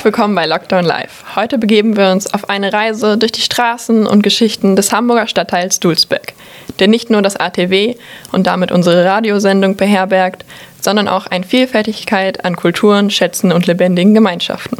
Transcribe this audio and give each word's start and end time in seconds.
Herzlich 0.00 0.14
willkommen 0.14 0.34
bei 0.34 0.46
Lockdown 0.46 0.86
Live. 0.86 1.24
Heute 1.36 1.58
begeben 1.58 1.94
wir 1.94 2.10
uns 2.10 2.32
auf 2.32 2.48
eine 2.48 2.72
Reise 2.72 3.18
durch 3.18 3.32
die 3.32 3.42
Straßen 3.42 4.06
und 4.06 4.22
Geschichten 4.22 4.74
des 4.74 4.92
Hamburger 4.92 5.26
Stadtteils 5.26 5.78
Dulsberg, 5.78 6.32
der 6.78 6.88
nicht 6.88 7.10
nur 7.10 7.20
das 7.20 7.36
ATW 7.36 7.96
und 8.32 8.46
damit 8.46 8.72
unsere 8.72 9.04
Radiosendung 9.04 9.76
beherbergt, 9.76 10.46
sondern 10.80 11.06
auch 11.06 11.26
eine 11.26 11.44
Vielfältigkeit 11.44 12.46
an 12.46 12.56
Kulturen, 12.56 13.10
Schätzen 13.10 13.52
und 13.52 13.66
lebendigen 13.66 14.14
Gemeinschaften. 14.14 14.78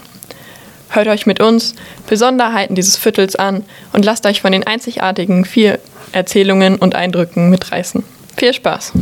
Hört 0.89 1.09
euch 1.09 1.27
mit 1.27 1.39
uns 1.39 1.75
Besonderheiten 2.09 2.75
dieses 2.75 2.97
Viertels 2.97 3.37
an 3.37 3.67
und 3.93 4.07
lasst 4.07 4.25
euch 4.25 4.41
von 4.41 4.53
den 4.53 4.67
einzigartigen 4.67 5.45
vier 5.45 5.81
Erzählungen 6.13 6.77
und 6.77 6.95
Eindrücken 6.95 7.51
mitreißen. 7.51 8.05
Viel 8.39 8.55
Spaß! 8.55 8.95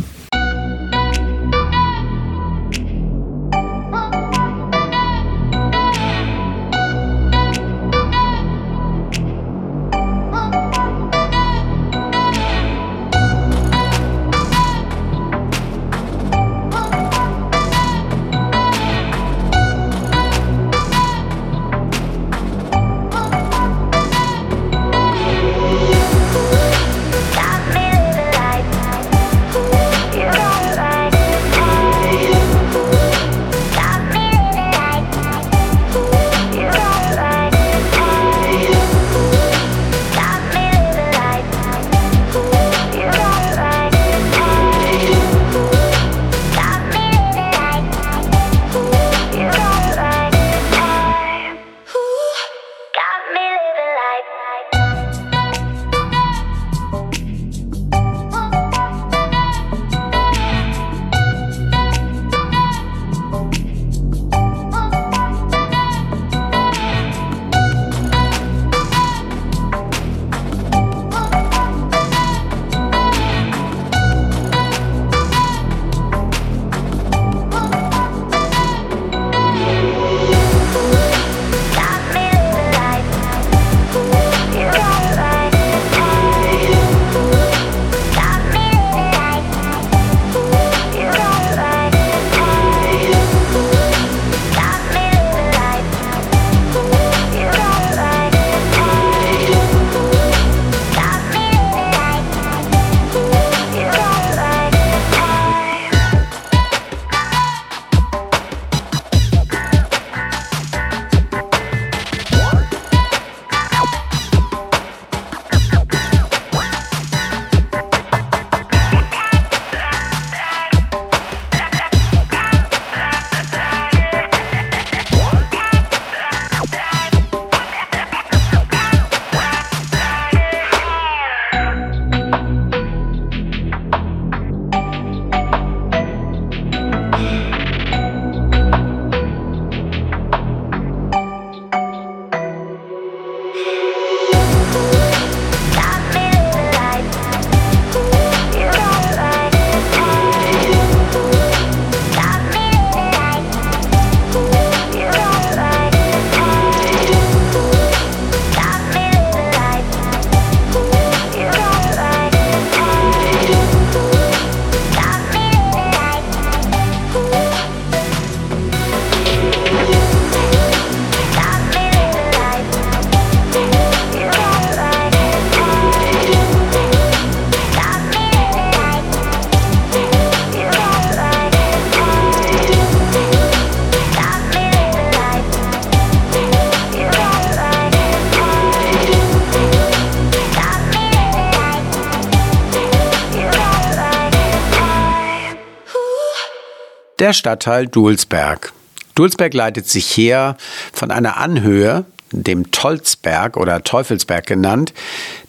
Der 197.18 197.32
Stadtteil 197.32 197.88
Dulsberg. 197.88 198.72
Dulsberg 199.16 199.52
leitet 199.52 199.88
sich 199.88 200.16
her 200.16 200.56
von 200.92 201.10
einer 201.10 201.36
Anhöhe, 201.36 202.04
dem 202.30 202.70
Tolzberg 202.70 203.56
oder 203.56 203.82
Teufelsberg 203.82 204.46
genannt, 204.46 204.94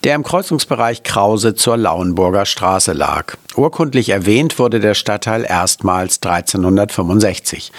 der 0.04 0.16
im 0.16 0.24
Kreuzungsbereich 0.24 1.04
Krause 1.04 1.54
zur 1.54 1.78
Lauenburger 1.78 2.48
Straße 2.48 2.94
lag. 2.94 3.38
Urkundlich 3.56 4.10
erwähnt 4.10 4.58
wurde 4.58 4.80
der 4.80 4.96
Stadtteil 4.96 5.46
erstmals 5.48 6.20
1365. 6.24 7.72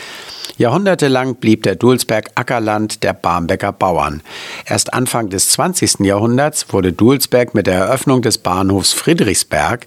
Jahrhundertelang 0.61 1.37
blieb 1.37 1.63
der 1.63 1.75
Dulsberg 1.75 2.33
Ackerland 2.35 3.03
der 3.03 3.15
Barmbecker 3.15 3.73
Bauern. 3.73 4.21
Erst 4.67 4.93
Anfang 4.93 5.31
des 5.31 5.49
20. 5.49 6.01
Jahrhunderts 6.01 6.71
wurde 6.71 6.93
Dulsberg 6.93 7.55
mit 7.55 7.67
der 7.67 7.77
Eröffnung 7.77 8.21
des 8.21 8.37
Bahnhofs 8.37 8.93
Friedrichsberg 8.93 9.87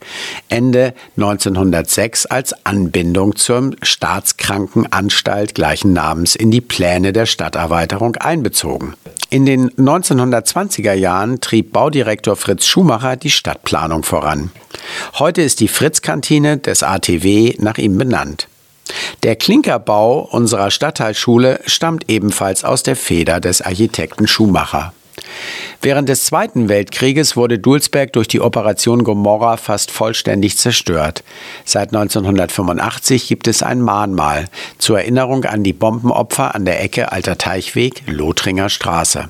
Ende 0.49 0.95
1906 1.15 2.25
als 2.25 2.65
Anbindung 2.65 3.35
zur 3.35 3.75
Staatskrankenanstalt 3.83 5.53
gleichen 5.53 5.93
Namens 5.93 6.35
in 6.35 6.49
die 6.49 6.61
Pläne 6.61 7.13
der 7.13 7.27
Stadterweiterung 7.27 8.15
einbezogen. 8.15 8.95
In 9.29 9.45
den 9.45 9.69
1920er 9.69 10.93
Jahren 10.93 11.39
trieb 11.39 11.71
Baudirektor 11.71 12.35
Fritz 12.35 12.65
Schumacher 12.65 13.15
die 13.15 13.29
Stadtplanung 13.29 14.01
voran. 14.01 14.49
Heute 15.19 15.43
ist 15.43 15.59
die 15.59 15.67
Fritz-Kantine 15.67 16.57
des 16.57 16.81
ATW 16.81 17.57
nach 17.59 17.77
ihm 17.77 17.99
benannt. 17.99 18.47
Der 19.23 19.35
Klinkerbau 19.35 20.27
unserer 20.31 20.71
Stadtteilschule 20.71 21.59
stammt 21.65 22.09
ebenfalls 22.09 22.63
aus 22.63 22.83
der 22.83 22.95
Feder 22.95 23.39
des 23.39 23.61
Architekten 23.61 24.27
Schumacher. 24.27 24.93
Während 25.81 26.07
des 26.07 26.25
Zweiten 26.25 26.69
Weltkrieges 26.69 27.35
wurde 27.35 27.59
Dulsberg 27.59 28.13
durch 28.13 28.27
die 28.29 28.39
Operation 28.39 29.03
Gomorra 29.03 29.57
fast 29.57 29.91
vollständig 29.91 30.57
zerstört. 30.57 31.23
Seit 31.65 31.89
1985 31.93 33.27
gibt 33.27 33.47
es 33.47 33.63
ein 33.63 33.81
Mahnmal 33.81 34.47
zur 34.77 34.99
Erinnerung 34.99 35.43
an 35.43 35.63
die 35.63 35.73
Bombenopfer 35.73 36.55
an 36.55 36.63
der 36.63 36.81
Ecke 36.81 37.11
Alter 37.11 37.37
Teichweg, 37.37 38.03
Lothringer 38.07 38.69
Straße. 38.69 39.29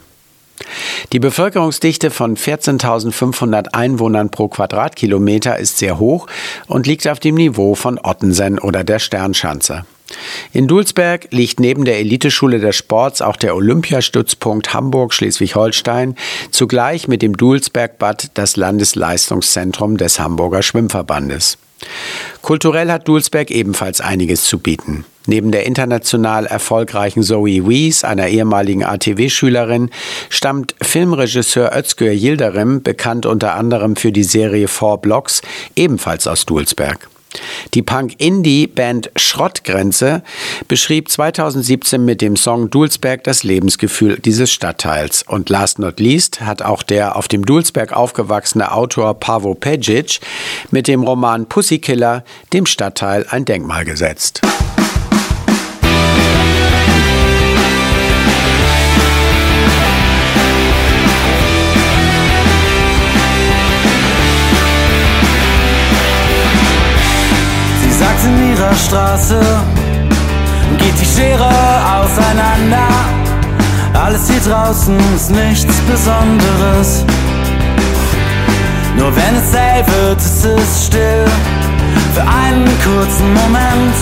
Die 1.12 1.20
Bevölkerungsdichte 1.20 2.12
von 2.12 2.38
14.500 2.38 3.68
Einwohnern 3.74 4.30
pro 4.30 4.48
Quadratkilometer 4.48 5.58
ist 5.58 5.78
sehr 5.78 6.00
hoch 6.00 6.28
und 6.68 6.88
liegt 6.88 7.08
auf 7.08 7.20
dem 7.20 7.36
Niveau 7.36 7.76
von 7.76 8.00
Ottensen 8.02 8.60
oder 8.60 8.84
der 8.84 9.00
Sternschanze. 9.00 9.86
In 10.52 10.68
Dulsberg 10.68 11.28
liegt 11.32 11.60
neben 11.60 11.86
der 11.86 12.00
Eliteschule 12.00 12.60
des 12.60 12.76
Sports 12.76 13.22
auch 13.22 13.36
der 13.36 13.56
Olympiastützpunkt 13.56 14.74
Hamburg-Schleswig-Holstein, 14.74 16.16
zugleich 16.52 17.08
mit 17.08 17.22
dem 17.22 17.36
Dulsbergbad 17.36 18.32
das 18.36 18.56
Landesleistungszentrum 18.56 19.98
des 19.98 20.20
Hamburger 20.20 20.62
Schwimmverbandes. 20.62 21.58
Kulturell 22.42 22.92
hat 22.92 23.08
Dulsberg 23.08 23.52
ebenfalls 23.52 24.02
einiges 24.02 24.46
zu 24.46 24.60
bieten. 24.60 25.06
Neben 25.26 25.52
der 25.52 25.66
international 25.66 26.46
erfolgreichen 26.46 27.24
Zoe 27.24 27.68
Wies, 27.68 28.04
einer 28.04 28.28
ehemaligen 28.28 28.84
ATW-Schülerin, 28.84 29.90
stammt 30.30 30.76
Filmregisseur 30.82 31.72
Özgür 31.76 32.12
Yildirim, 32.12 32.84
bekannt 32.84 33.26
unter 33.26 33.54
anderem 33.56 33.96
für 33.96 34.12
die 34.12 34.24
Serie 34.24 34.68
Four 34.68 35.00
Blocks, 35.00 35.42
ebenfalls 35.76 36.28
aus 36.28 36.46
Dulsberg. 36.46 37.08
Die 37.74 37.82
Punk-Indie-Band 37.82 39.12
Schrottgrenze 39.16 40.24
beschrieb 40.68 41.10
2017 41.10 42.04
mit 42.04 42.22
dem 42.22 42.36
Song 42.36 42.70
Dulsberg 42.70 43.24
das 43.24 43.44
Lebensgefühl 43.44 44.20
dieses 44.20 44.52
Stadtteils. 44.52 45.24
Und 45.24 45.50
last 45.50 45.80
not 45.80 46.00
least 46.00 46.42
hat 46.42 46.62
auch 46.62 46.84
der 46.84 47.16
auf 47.16 47.28
dem 47.28 47.46
Dulsberg 47.46 47.94
aufgewachsene 47.94 48.72
Autor 48.72 49.20
Pavo 49.20 49.56
Pejic 49.56 50.20
mit 50.72 50.88
dem 50.88 51.04
Roman 51.04 51.48
Pussykiller 51.48 52.24
dem 52.52 52.66
Stadtteil 52.66 53.26
ein 53.30 53.46
Denkmal 53.46 53.86
gesetzt. 53.86 54.42
In 68.26 68.52
ihrer 68.52 68.76
Straße 68.76 69.40
geht 70.78 71.00
die 71.00 71.06
Schere 71.06 71.50
auseinander. 71.98 72.88
Alles 73.94 74.30
hier 74.30 74.42
draußen 74.42 74.98
ist 75.16 75.32
nichts 75.32 75.76
Besonderes. 75.90 77.06
Nur 78.98 79.16
wenn 79.16 79.36
es 79.36 79.54
hell 79.54 79.84
wird, 79.88 80.20
ist 80.20 80.46
es 80.46 80.88
still. 80.88 81.26
Für 82.14 82.22
einen 82.22 82.70
kurzen 82.84 83.34
Moment. 83.34 83.96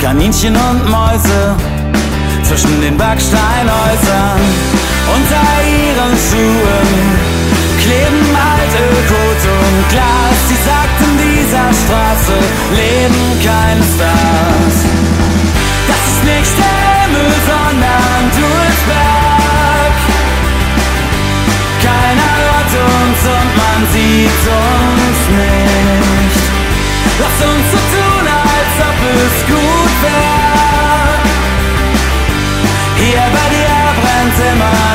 Kaninchen 0.00 0.56
und 0.56 0.90
Mäuse 0.90 1.54
zwischen 2.42 2.80
den 2.80 2.96
Backsteinhäusern. 2.96 4.40
Unter 5.14 5.46
ihren 5.66 6.14
Schuhen 6.26 7.32
kleben 7.82 8.24
alte 8.52 8.82
Kot 9.08 9.42
und 9.66 9.88
Glas. 9.90 10.36
Sie 10.48 10.60
sagt, 10.68 10.96
in 11.06 11.11
dieser 11.52 11.84
Straße 11.84 12.32
leben 12.74 13.24
keine 13.44 13.82
Stars. 13.82 14.76
Das 15.86 16.02
ist 16.12 16.24
nicht 16.24 16.54
der 16.56 16.78
Himmel, 16.96 17.30
sondern 17.50 18.22
Dulsberg. 18.38 19.96
Keiner 21.84 22.30
hört 22.40 22.72
uns 22.88 23.20
und 23.36 23.50
man 23.60 23.80
sieht 23.92 24.44
uns 24.64 25.20
nicht. 25.42 26.42
Lass 27.20 27.38
uns 27.50 27.66
so 27.72 27.80
tun, 27.92 28.26
als 28.56 28.74
ob 28.88 28.98
es 29.20 29.36
gut 29.52 29.94
wäre. 30.02 31.12
Hier 32.96 33.24
bei 33.36 33.46
dir 33.52 33.76
brennt 34.00 34.38
immer 34.52 34.91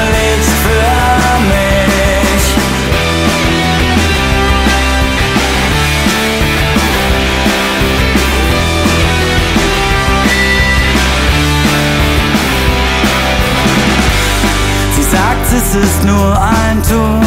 es 15.53 15.75
ist 15.75 16.03
nur 16.03 16.33
ein 16.39 16.81
Ton, 16.83 17.25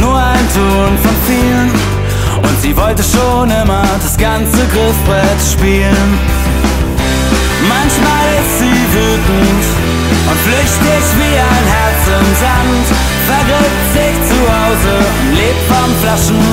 nur 0.00 0.16
ein 0.16 0.46
Ton 0.54 0.92
von 1.02 1.16
vielen. 1.26 1.70
Und 2.42 2.62
sie 2.62 2.76
wollte 2.76 3.02
schon 3.02 3.50
immer 3.50 3.84
das 4.02 4.16
ganze 4.16 4.58
Griffbrett 4.72 5.40
spielen. 5.52 6.18
Manchmal 7.68 8.26
ist 8.40 8.58
sie 8.60 8.80
wütend 8.94 9.64
und 10.30 10.38
flüchtig 10.46 11.02
wie 11.20 11.36
ein 11.36 11.66
Herz 11.76 12.02
im 12.18 12.28
Sand. 12.42 12.86
Vergräbt 13.28 13.86
sich 13.92 14.16
zu 14.30 14.38
Hause 14.56 14.92
und 15.20 15.34
lebt 15.34 15.64
vom 15.68 15.90
Flaschenpfand. 16.02 16.49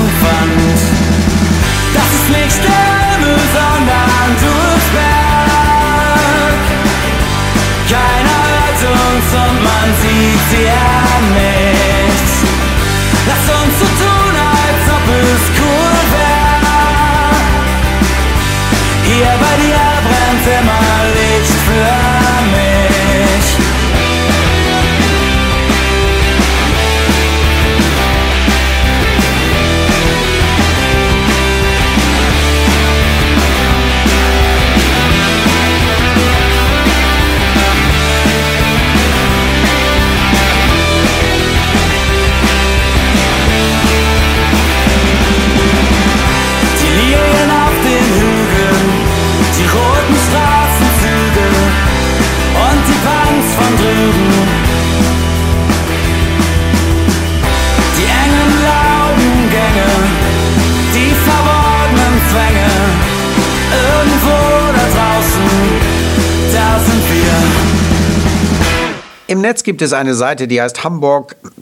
Netz 69.58 69.64
gibt 69.64 69.82
es 69.82 69.92
eine 69.92 70.14
Seite, 70.14 70.46
die 70.46 70.62
heißt 70.62 70.84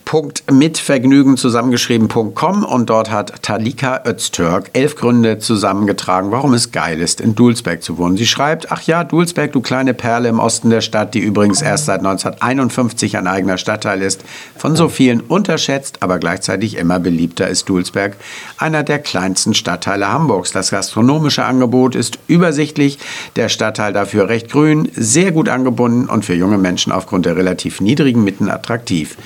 hamburg.mitvergnügen 0.06 1.36
zusammengeschrieben.com 1.36 2.64
und 2.64 2.90
dort 2.90 3.10
hat 3.10 3.42
Talika 3.42 4.02
Öztürk 4.06 4.70
elf 4.72 4.94
Gründe 4.94 5.38
zusammengetragen, 5.38 6.30
warum 6.30 6.54
es 6.54 6.70
geil 6.70 7.00
ist, 7.00 7.20
in 7.20 7.34
Dulsberg 7.34 7.82
zu 7.82 7.98
wohnen. 7.98 8.16
Sie 8.16 8.26
schreibt, 8.26 8.70
ach 8.70 8.82
ja, 8.82 9.02
Dulsberg, 9.02 9.52
du 9.52 9.60
kleine 9.60 9.94
Perle 9.94 10.28
im 10.28 10.38
Osten 10.38 10.70
der 10.70 10.80
Stadt, 10.80 11.14
die 11.14 11.18
übrigens 11.18 11.60
erst 11.60 11.86
seit 11.86 11.98
1951 11.98 13.16
ein 13.16 13.26
eigener 13.26 13.58
Stadtteil 13.58 14.00
ist, 14.00 14.22
von 14.56 14.76
so 14.76 14.88
vielen 14.88 15.20
unterschätzt, 15.20 15.98
aber 16.00 16.18
gleichzeitig 16.18 16.76
immer 16.76 17.00
beliebter 17.00 17.48
ist 17.48 17.68
Dulsberg, 17.68 18.16
einer 18.58 18.84
der 18.84 19.00
kleinsten 19.00 19.54
Stadtteile 19.54 20.08
Hamburgs. 20.12 20.52
Das 20.52 20.70
gastronomische 20.70 21.44
Angebot 21.44 21.96
ist 21.96 22.20
übersichtlich, 22.28 22.98
der 23.34 23.48
Stadtteil 23.48 23.92
dafür 23.92 24.28
recht 24.28 24.52
grün, 24.52 24.88
sehr 24.94 25.32
gut 25.32 25.48
angebunden 25.48 26.08
und 26.08 26.24
für 26.24 26.34
junge 26.34 26.58
Menschen 26.58 26.92
aufgrund 26.92 27.26
der 27.26 27.36
relativ 27.36 27.80
niedrigen 27.80 28.22
Mieten 28.22 28.48
attraktiv. 28.48 29.16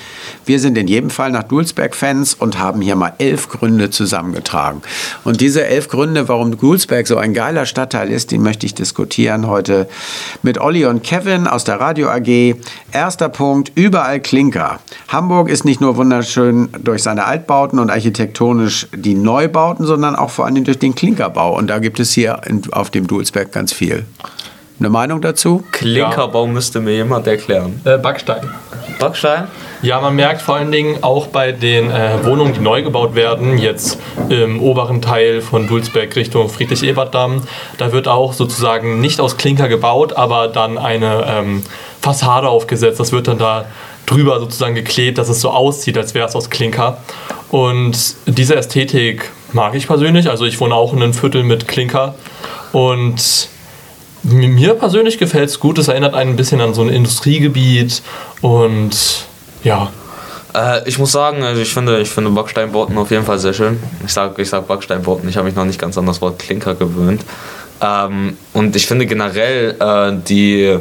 Wir 0.46 0.58
sind 0.58 0.69
in 0.76 0.88
jedem 0.88 1.10
Fall 1.10 1.30
nach 1.30 1.44
Dulsberg-Fans 1.44 2.34
und 2.34 2.58
haben 2.58 2.80
hier 2.80 2.96
mal 2.96 3.12
elf 3.18 3.48
Gründe 3.48 3.90
zusammengetragen. 3.90 4.82
Und 5.24 5.40
diese 5.40 5.64
elf 5.64 5.88
Gründe, 5.88 6.28
warum 6.28 6.56
Dulsberg 6.58 7.06
so 7.06 7.16
ein 7.16 7.34
geiler 7.34 7.66
Stadtteil 7.66 8.10
ist, 8.10 8.30
die 8.30 8.38
möchte 8.38 8.66
ich 8.66 8.74
diskutieren 8.74 9.46
heute 9.46 9.88
mit 10.42 10.60
Olli 10.60 10.86
und 10.86 11.02
Kevin 11.02 11.46
aus 11.46 11.64
der 11.64 11.80
Radio 11.80 12.08
AG. 12.08 12.56
Erster 12.92 13.28
Punkt, 13.28 13.72
überall 13.74 14.20
Klinker. 14.20 14.80
Hamburg 15.08 15.48
ist 15.48 15.64
nicht 15.64 15.80
nur 15.80 15.96
wunderschön 15.96 16.68
durch 16.82 17.02
seine 17.02 17.24
Altbauten 17.24 17.78
und 17.78 17.90
architektonisch 17.90 18.88
die 18.94 19.14
Neubauten, 19.14 19.86
sondern 19.86 20.16
auch 20.16 20.30
vor 20.30 20.46
allem 20.46 20.64
durch 20.64 20.78
den 20.78 20.94
Klinkerbau. 20.94 21.56
Und 21.56 21.68
da 21.68 21.78
gibt 21.78 22.00
es 22.00 22.12
hier 22.12 22.40
auf 22.72 22.90
dem 22.90 23.06
Dulsberg 23.06 23.52
ganz 23.52 23.72
viel. 23.72 24.04
Eine 24.80 24.88
Meinung 24.88 25.20
dazu? 25.20 25.62
Klinkerbau 25.72 26.46
ja. 26.46 26.52
müsste 26.52 26.80
mir 26.80 26.94
jemand 26.94 27.26
erklären. 27.26 27.80
Äh, 27.84 27.98
Backstein. 27.98 28.48
Backstein? 28.98 29.46
Ja, 29.82 29.98
man 30.00 30.14
merkt 30.14 30.42
vor 30.42 30.56
allen 30.56 30.70
Dingen 30.70 31.02
auch 31.02 31.28
bei 31.28 31.52
den 31.52 31.90
äh, 31.90 32.22
Wohnungen, 32.24 32.52
die 32.52 32.60
neu 32.60 32.82
gebaut 32.82 33.14
werden, 33.14 33.56
jetzt 33.56 33.98
im 34.28 34.60
oberen 34.60 35.00
Teil 35.00 35.40
von 35.40 35.66
Dulsberg 35.66 36.14
Richtung 36.16 36.50
Friedrich-Ebert-Damm, 36.50 37.44
da 37.78 37.90
wird 37.90 38.06
auch 38.06 38.34
sozusagen 38.34 39.00
nicht 39.00 39.20
aus 39.20 39.38
Klinker 39.38 39.68
gebaut, 39.68 40.12
aber 40.12 40.48
dann 40.48 40.76
eine 40.76 41.24
ähm, 41.26 41.62
Fassade 42.02 42.50
aufgesetzt. 42.50 43.00
Das 43.00 43.10
wird 43.12 43.28
dann 43.28 43.38
da 43.38 43.64
drüber 44.04 44.38
sozusagen 44.40 44.74
geklebt, 44.74 45.16
dass 45.16 45.30
es 45.30 45.40
so 45.40 45.50
aussieht, 45.50 45.96
als 45.96 46.14
wäre 46.14 46.28
es 46.28 46.36
aus 46.36 46.50
Klinker. 46.50 46.98
Und 47.50 48.16
diese 48.26 48.56
Ästhetik 48.56 49.30
mag 49.52 49.74
ich 49.74 49.86
persönlich. 49.86 50.28
Also 50.28 50.44
ich 50.44 50.60
wohne 50.60 50.74
auch 50.74 50.92
in 50.92 51.02
einem 51.02 51.14
Viertel 51.14 51.42
mit 51.42 51.68
Klinker 51.68 52.14
und 52.72 53.48
mir 54.22 54.74
persönlich 54.74 55.16
gefällt 55.16 55.48
es 55.48 55.58
gut. 55.58 55.78
Es 55.78 55.88
erinnert 55.88 56.14
einen 56.14 56.32
ein 56.32 56.36
bisschen 56.36 56.60
an 56.60 56.74
so 56.74 56.82
ein 56.82 56.90
Industriegebiet 56.90 58.02
und 58.42 59.26
ja. 59.62 59.90
Äh, 60.54 60.88
ich 60.88 60.98
muss 60.98 61.12
sagen, 61.12 61.42
also 61.42 61.60
ich 61.60 61.72
finde, 61.72 62.00
ich 62.00 62.10
finde 62.10 62.30
Backsteinbauten 62.30 62.96
auf 62.98 63.10
jeden 63.10 63.24
Fall 63.24 63.38
sehr 63.38 63.52
schön. 63.52 63.80
Ich 64.04 64.12
sage 64.12 64.40
ich 64.42 64.48
sag 64.48 64.66
Backsteinbauten, 64.66 65.28
ich 65.28 65.36
habe 65.36 65.46
mich 65.46 65.54
noch 65.54 65.64
nicht 65.64 65.80
ganz 65.80 65.96
an 65.98 66.06
das 66.06 66.20
Wort 66.20 66.38
Klinker 66.38 66.74
gewöhnt. 66.74 67.24
Ähm, 67.80 68.36
und 68.52 68.76
ich 68.76 68.86
finde 68.86 69.06
generell 69.06 69.76
äh, 69.80 70.12
die 70.28 70.78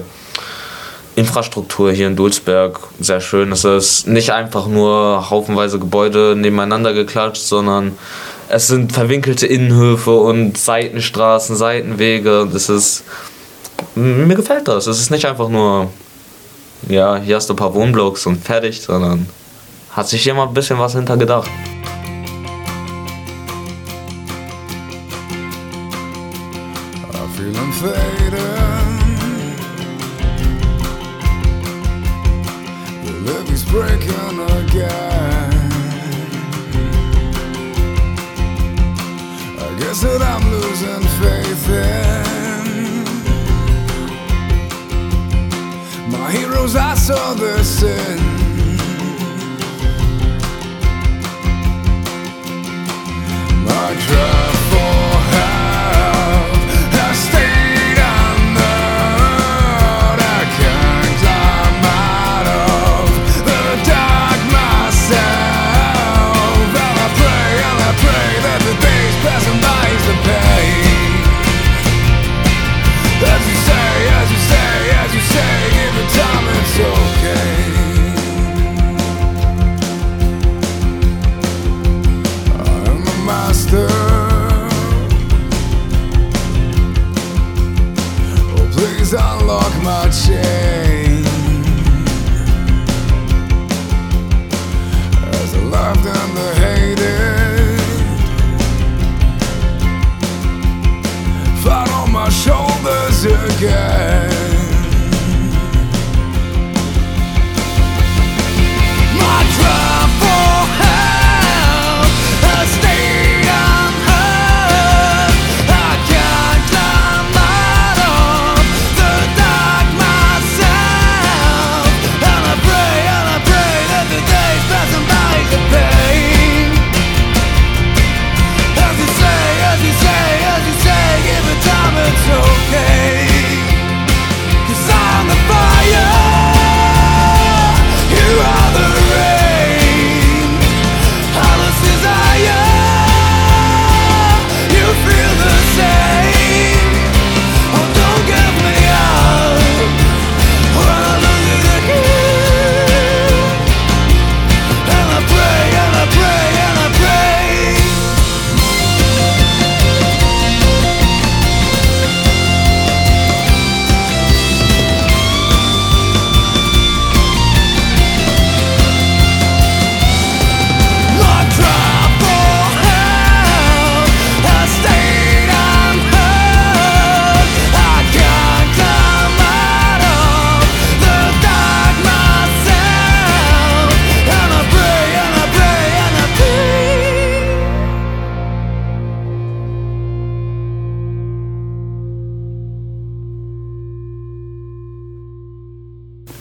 Infrastruktur 1.16 1.92
hier 1.92 2.08
in 2.08 2.16
Dulsberg 2.16 2.80
sehr 3.00 3.22
schön. 3.22 3.52
Es 3.52 3.66
ist 3.66 4.08
nicht 4.08 4.32
einfach 4.32 4.68
nur 4.68 5.30
haufenweise 5.30 5.80
Gebäude 5.80 6.36
nebeneinander 6.38 6.94
geklatscht, 6.94 7.44
sondern 7.44 7.98
es 8.48 8.68
sind 8.68 8.94
verwinkelte 8.94 9.46
Innenhöfe 9.46 10.12
und 10.12 10.58
Seitenstraßen, 10.58 11.56
Seitenwege. 11.56 12.48
Das 12.52 12.70
ist 12.70 13.04
mir 13.96 14.36
gefällt 14.36 14.68
das. 14.68 14.88
Es 14.88 15.00
ist 15.00 15.12
nicht 15.12 15.26
einfach 15.26 15.50
nur, 15.50 15.92
ja, 16.88 17.18
hier 17.18 17.36
hast 17.36 17.50
du 17.50 17.54
ein 17.54 17.58
paar 17.58 17.74
Wohnblocks 17.74 18.26
und 18.26 18.44
fertig, 18.44 18.82
sondern 18.82 19.28
hat 19.92 20.08
sich 20.08 20.24
jemand 20.26 20.52
ein 20.52 20.54
bisschen 20.54 20.80
was 20.80 20.94
hinter 20.94 21.18
gedacht. 21.18 21.50
breaking 33.72 34.40
again. 34.40 35.09
Heroes, 47.10 47.12
I 47.12 47.16
saw 47.16 47.34
the 47.34 47.64
sin. 47.64 48.29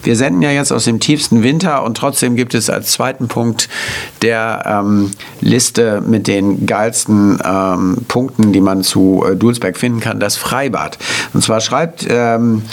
Wir 0.09 0.15
senden 0.15 0.41
ja 0.41 0.49
jetzt 0.49 0.71
aus 0.71 0.85
dem 0.85 0.99
tiefsten 0.99 1.43
Winter 1.43 1.83
und 1.83 1.95
trotzdem 1.95 2.35
gibt 2.35 2.55
es 2.55 2.71
als 2.71 2.93
zweiten 2.93 3.27
Punkt 3.27 3.69
der 4.23 4.63
ähm, 4.65 5.11
Liste 5.39 6.01
mit 6.01 6.25
den 6.25 6.65
geilsten 6.65 7.39
ähm, 7.45 7.97
Punkten, 8.07 8.51
die 8.51 8.59
man 8.59 8.81
zu 8.81 9.23
äh, 9.23 9.35
Dulsberg 9.35 9.77
finden 9.77 9.99
kann, 9.99 10.19
das 10.19 10.35
Freibad. 10.35 10.97
Und 11.35 11.43
zwar 11.43 11.61
schreibt 11.61 12.07
ähm, 12.09 12.63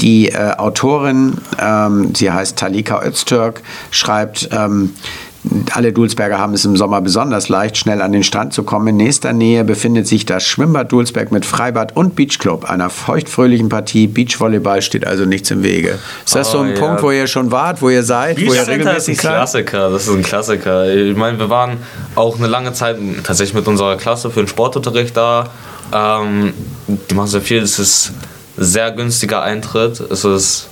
die 0.00 0.30
äh, 0.30 0.52
Autorin, 0.56 1.36
ähm, 1.60 2.14
sie 2.14 2.32
heißt 2.32 2.58
Talika 2.58 3.02
Öztürk, 3.04 3.60
schreibt, 3.90 4.48
ähm, 4.50 4.94
alle 5.72 5.92
Dulsberger 5.92 6.38
haben 6.38 6.54
es 6.54 6.64
im 6.64 6.76
Sommer 6.76 7.00
besonders 7.00 7.48
leicht, 7.48 7.76
schnell 7.76 8.02
an 8.02 8.12
den 8.12 8.22
Strand 8.22 8.52
zu 8.52 8.62
kommen. 8.62 8.88
In 8.88 8.96
nächster 8.96 9.32
Nähe 9.32 9.64
befindet 9.64 10.06
sich 10.06 10.26
das 10.26 10.44
Schwimmbad 10.44 10.90
Dulsberg 10.90 11.32
mit 11.32 11.44
Freibad 11.44 11.96
und 11.96 12.16
Beachclub. 12.16 12.68
Einer 12.68 12.90
feuchtfröhlichen 12.90 13.68
Partie 13.68 14.06
Beachvolleyball 14.06 14.82
steht 14.82 15.06
also 15.06 15.24
nichts 15.24 15.50
im 15.50 15.62
Wege. 15.62 15.98
Ist 16.24 16.34
das 16.34 16.48
oh, 16.48 16.52
so 16.52 16.58
ein 16.60 16.70
ja. 16.70 16.80
Punkt, 16.80 17.02
wo 17.02 17.10
ihr 17.10 17.26
schon 17.26 17.50
wart, 17.50 17.82
wo 17.82 17.90
ihr 17.90 18.02
seid, 18.02 18.36
Beach 18.36 18.48
wo 18.48 18.54
ihr 18.54 18.66
regelmäßig 18.66 19.18
ist 19.18 19.26
ein 19.26 19.32
Klassiker, 19.32 19.90
das 19.90 20.08
ist 20.08 20.14
ein 20.14 20.22
Klassiker. 20.22 20.92
Ich 20.92 21.16
meine, 21.16 21.38
wir 21.38 21.50
waren 21.50 21.78
auch 22.14 22.38
eine 22.38 22.48
lange 22.48 22.72
Zeit 22.72 22.96
tatsächlich 23.22 23.54
mit 23.54 23.68
unserer 23.68 23.96
Klasse 23.96 24.30
für 24.30 24.40
den 24.40 24.48
Sportunterricht 24.48 25.16
da. 25.16 25.50
Ähm, 25.92 26.52
die 26.88 27.14
machen 27.14 27.28
sehr 27.28 27.40
viel, 27.40 27.62
es 27.62 27.78
ist 27.78 28.12
sehr 28.56 28.90
günstiger 28.90 29.42
Eintritt. 29.42 30.00
Es 30.00 30.24
ist 30.24 30.68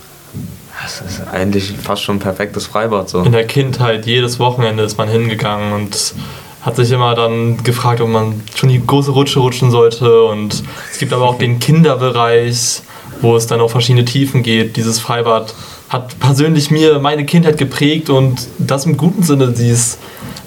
das 0.83 1.01
ist 1.01 1.23
eigentlich 1.33 1.75
fast 1.83 2.03
schon 2.03 2.17
ein 2.17 2.21
perfektes 2.21 2.67
Freibad. 2.67 3.09
So. 3.09 3.23
In 3.23 3.33
der 3.33 3.47
Kindheit, 3.47 4.07
jedes 4.07 4.39
Wochenende 4.39 4.83
ist 4.83 4.99
man 4.99 5.09
hingegangen 5.09 5.73
und 5.73 6.15
hat 6.63 6.77
sich 6.77 6.91
immer 6.91 7.15
dann 7.15 7.63
gefragt, 7.63 8.01
ob 8.01 8.09
man 8.09 8.41
schon 8.55 8.71
die 8.71 8.85
große 8.85 9.11
Rutsche 9.11 9.41
rutschen 9.41 9.71
sollte. 9.71 10.25
Und 10.25 10.63
es 10.91 10.99
gibt 10.99 11.13
aber 11.13 11.29
auch 11.29 11.39
den 11.39 11.59
Kinderbereich, 11.59 12.83
wo 13.21 13.37
es 13.37 13.47
dann 13.47 13.61
auf 13.61 13.71
verschiedene 13.71 14.05
Tiefen 14.05 14.43
geht. 14.43 14.77
Dieses 14.77 14.99
Freibad 14.99 15.55
hat 15.91 16.19
persönlich 16.21 16.71
mir 16.71 16.99
meine 16.99 17.27
Kindheit 17.27 17.59
geprägt 17.59 18.11
und 18.11 18.49
das 18.59 18.87
im 18.87 18.97
guten 18.97 19.23
Sinne. 19.23 19.53
Dieses, 19.53 19.99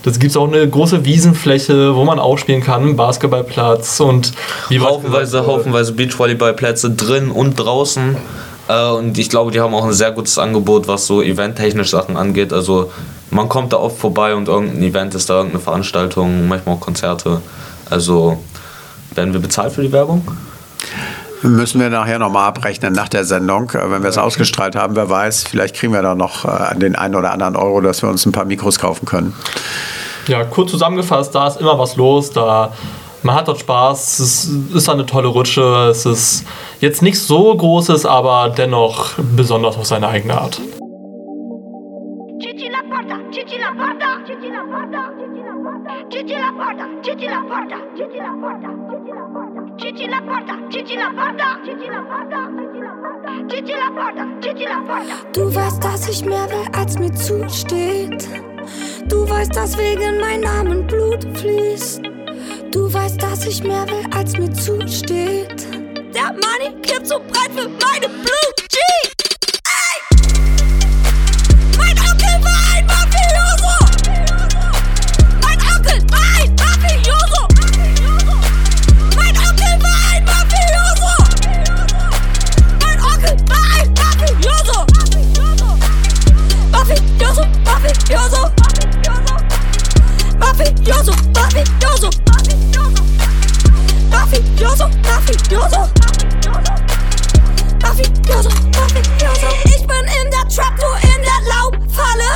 das 0.04 0.20
gibt 0.20 0.32
es 0.32 0.38
auch 0.38 0.48
eine 0.48 0.68
große 0.68 1.06
Wiesenfläche, 1.06 1.96
wo 1.96 2.04
man 2.04 2.20
aufspielen 2.20 2.62
kann, 2.62 2.82
einen 2.82 2.96
Basketballplatz 2.96 4.00
und 4.00 4.34
wie 4.70 4.80
haufenweise, 4.80 5.46
haufenweise 5.46 5.94
Beachvolleyballplätze 5.94 6.92
drin 6.92 7.30
und 7.30 7.56
draußen. 7.56 8.18
Äh, 8.68 8.90
und 8.90 9.18
ich 9.18 9.30
glaube, 9.30 9.52
die 9.52 9.60
haben 9.60 9.74
auch 9.74 9.86
ein 9.86 9.94
sehr 9.94 10.12
gutes 10.12 10.38
Angebot, 10.38 10.88
was 10.88 11.08
so 11.08 11.22
eventtechnisch 11.22 11.92
Sachen 11.92 12.18
angeht. 12.18 12.54
Also 12.54 12.92
man 13.32 13.50
kommt 13.50 13.74
da 13.74 13.78
oft 13.78 13.98
vorbei 13.98 14.36
und 14.36 14.48
irgendein 14.48 14.84
Event 14.84 15.16
ist 15.16 15.30
da, 15.30 15.36
irgendeine 15.36 15.64
Veranstaltung, 15.64 16.48
manchmal 16.48 16.76
auch 16.76 16.80
Konzerte. 16.80 17.42
Also 17.90 18.42
werden 19.16 19.34
wir 19.34 19.40
bezahlt 19.40 19.74
für 19.74 19.82
die 19.82 19.92
Werbung? 19.92 20.28
Müssen 21.44 21.80
wir 21.80 21.90
nachher 21.90 22.18
nochmal 22.18 22.48
abrechnen 22.48 22.94
nach 22.94 23.10
der 23.10 23.24
Sendung, 23.24 23.70
äh, 23.72 23.92
wenn 23.92 24.02
wir 24.02 24.10
es 24.10 24.18
ausgestrahlt 24.18 24.76
haben. 24.76 24.96
Wer 24.96 25.10
weiß, 25.10 25.44
vielleicht 25.44 25.76
kriegen 25.76 25.94
wir 25.94 26.02
da 26.02 26.16
noch 26.16 26.46
äh, 26.46 26.76
den 26.78 26.96
einen 26.96 27.16
oder 27.16 27.32
anderen 27.32 27.56
Euro, 27.56 27.82
dass 27.82 28.02
wir 28.02 28.10
uns 28.10 28.26
ein 28.26 28.32
paar 28.32 28.46
Mikros 28.46 28.80
kaufen 28.80 29.06
können. 29.06 29.34
Ja, 30.28 30.44
kurz 30.44 30.72
zusammengefasst, 30.72 31.34
da 31.34 31.48
ist 31.48 31.62
immer 31.62 31.80
was 31.80 31.96
los. 31.96 32.32
Da 32.32 32.74
man 33.24 33.36
hat 33.36 33.48
dort 33.48 33.60
Spaß, 33.60 34.20
es 34.20 34.46
ist 34.74 34.90
eine 34.90 35.06
tolle 35.06 35.28
Rutsche, 35.28 35.90
es 35.90 36.06
ist 36.06 36.46
jetzt 36.80 37.02
nichts 37.02 37.28
so 37.28 37.56
Großes, 37.56 38.06
aber 38.06 38.50
dennoch 38.50 39.12
besonders 39.36 39.78
auf 39.78 39.86
seine 39.86 40.08
eigene 40.08 40.40
Art. 40.40 40.62
Du 55.34 55.56
weißt, 55.56 55.84
dass 55.84 56.10
ich 56.10 56.26
mehr 56.26 56.50
will, 56.50 56.68
als 56.74 57.00
mir 57.00 57.12
zusteht. 57.14 58.28
Du 59.08 59.30
weißt, 59.30 59.56
dass 59.56 59.78
wegen 59.78 60.20
mein 60.20 60.42
Namen 60.42 60.88
Blut 60.88 61.24
fließt. 61.38 62.17
Du 62.72 62.92
weißt, 62.94 63.22
dass 63.22 63.46
ich 63.46 63.64
mehr 63.64 63.86
will, 63.88 64.06
als 64.16 64.38
mir 64.38 64.52
zusteht. 64.54 65.68
Der 66.14 66.32
Money 66.34 66.74
kippt 66.82 67.08
so 67.08 67.20
breit 67.20 67.52
für 67.56 67.68
meine 67.68 68.08
Blue 68.08 68.54
G. 68.70 68.78
Ey! 69.66 69.98
Mein 71.78 71.98
Onkel 72.00 72.44
war 72.44 72.62
ein 72.76 72.86
Mafioso. 72.86 73.76
Mein 75.42 75.60
Onkel 75.76 75.98
war 76.12 76.30
ein 76.42 76.56
Mafioso. 76.56 77.42
Mein 79.16 79.36
Onkel 79.38 79.74
war 79.84 80.00
ein 80.14 80.24
Mafioso. 80.26 81.14
Mein 82.82 83.00
Onkel 83.00 83.36
war 83.50 83.68
ein 83.80 83.90
Mafioso. 83.94 84.80
Mafioso, 86.72 87.44
Mafioso. 90.40 91.17
Mafioso, 94.60 94.88
Mafioso. 95.04 95.90
Mafioso, 97.80 98.50
Mafioso. 98.74 99.48
Ich 99.66 99.86
bin 99.86 100.06
in 100.24 100.32
der 100.32 100.48
Trap, 100.50 100.76
du 100.80 100.88
in 101.08 101.22
der 101.22 101.42
Laubfalle. 101.48 102.32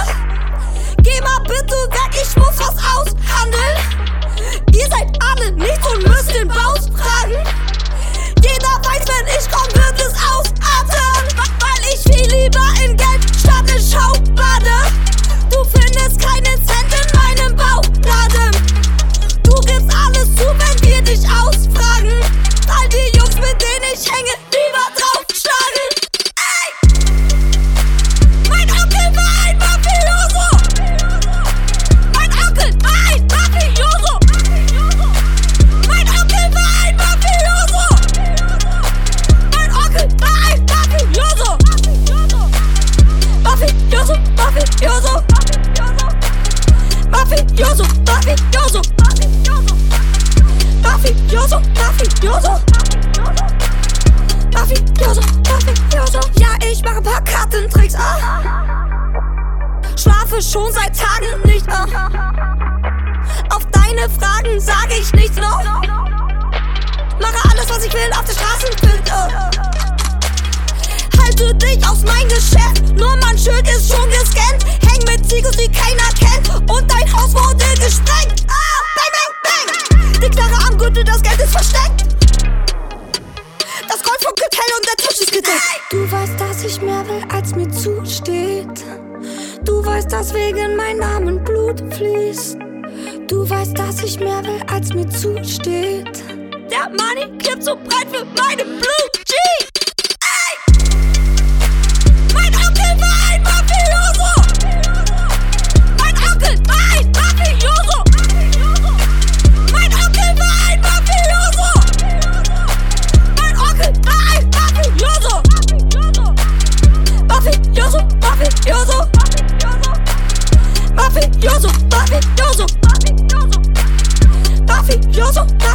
Geh 1.02 1.20
mal 1.22 1.40
bitte 1.48 1.76
weg, 1.90 2.12
ich 2.14 2.36
muss 2.38 2.60
was 2.60 2.76
aushandeln. 2.78 3.81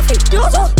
Mafioso, 0.09 0.71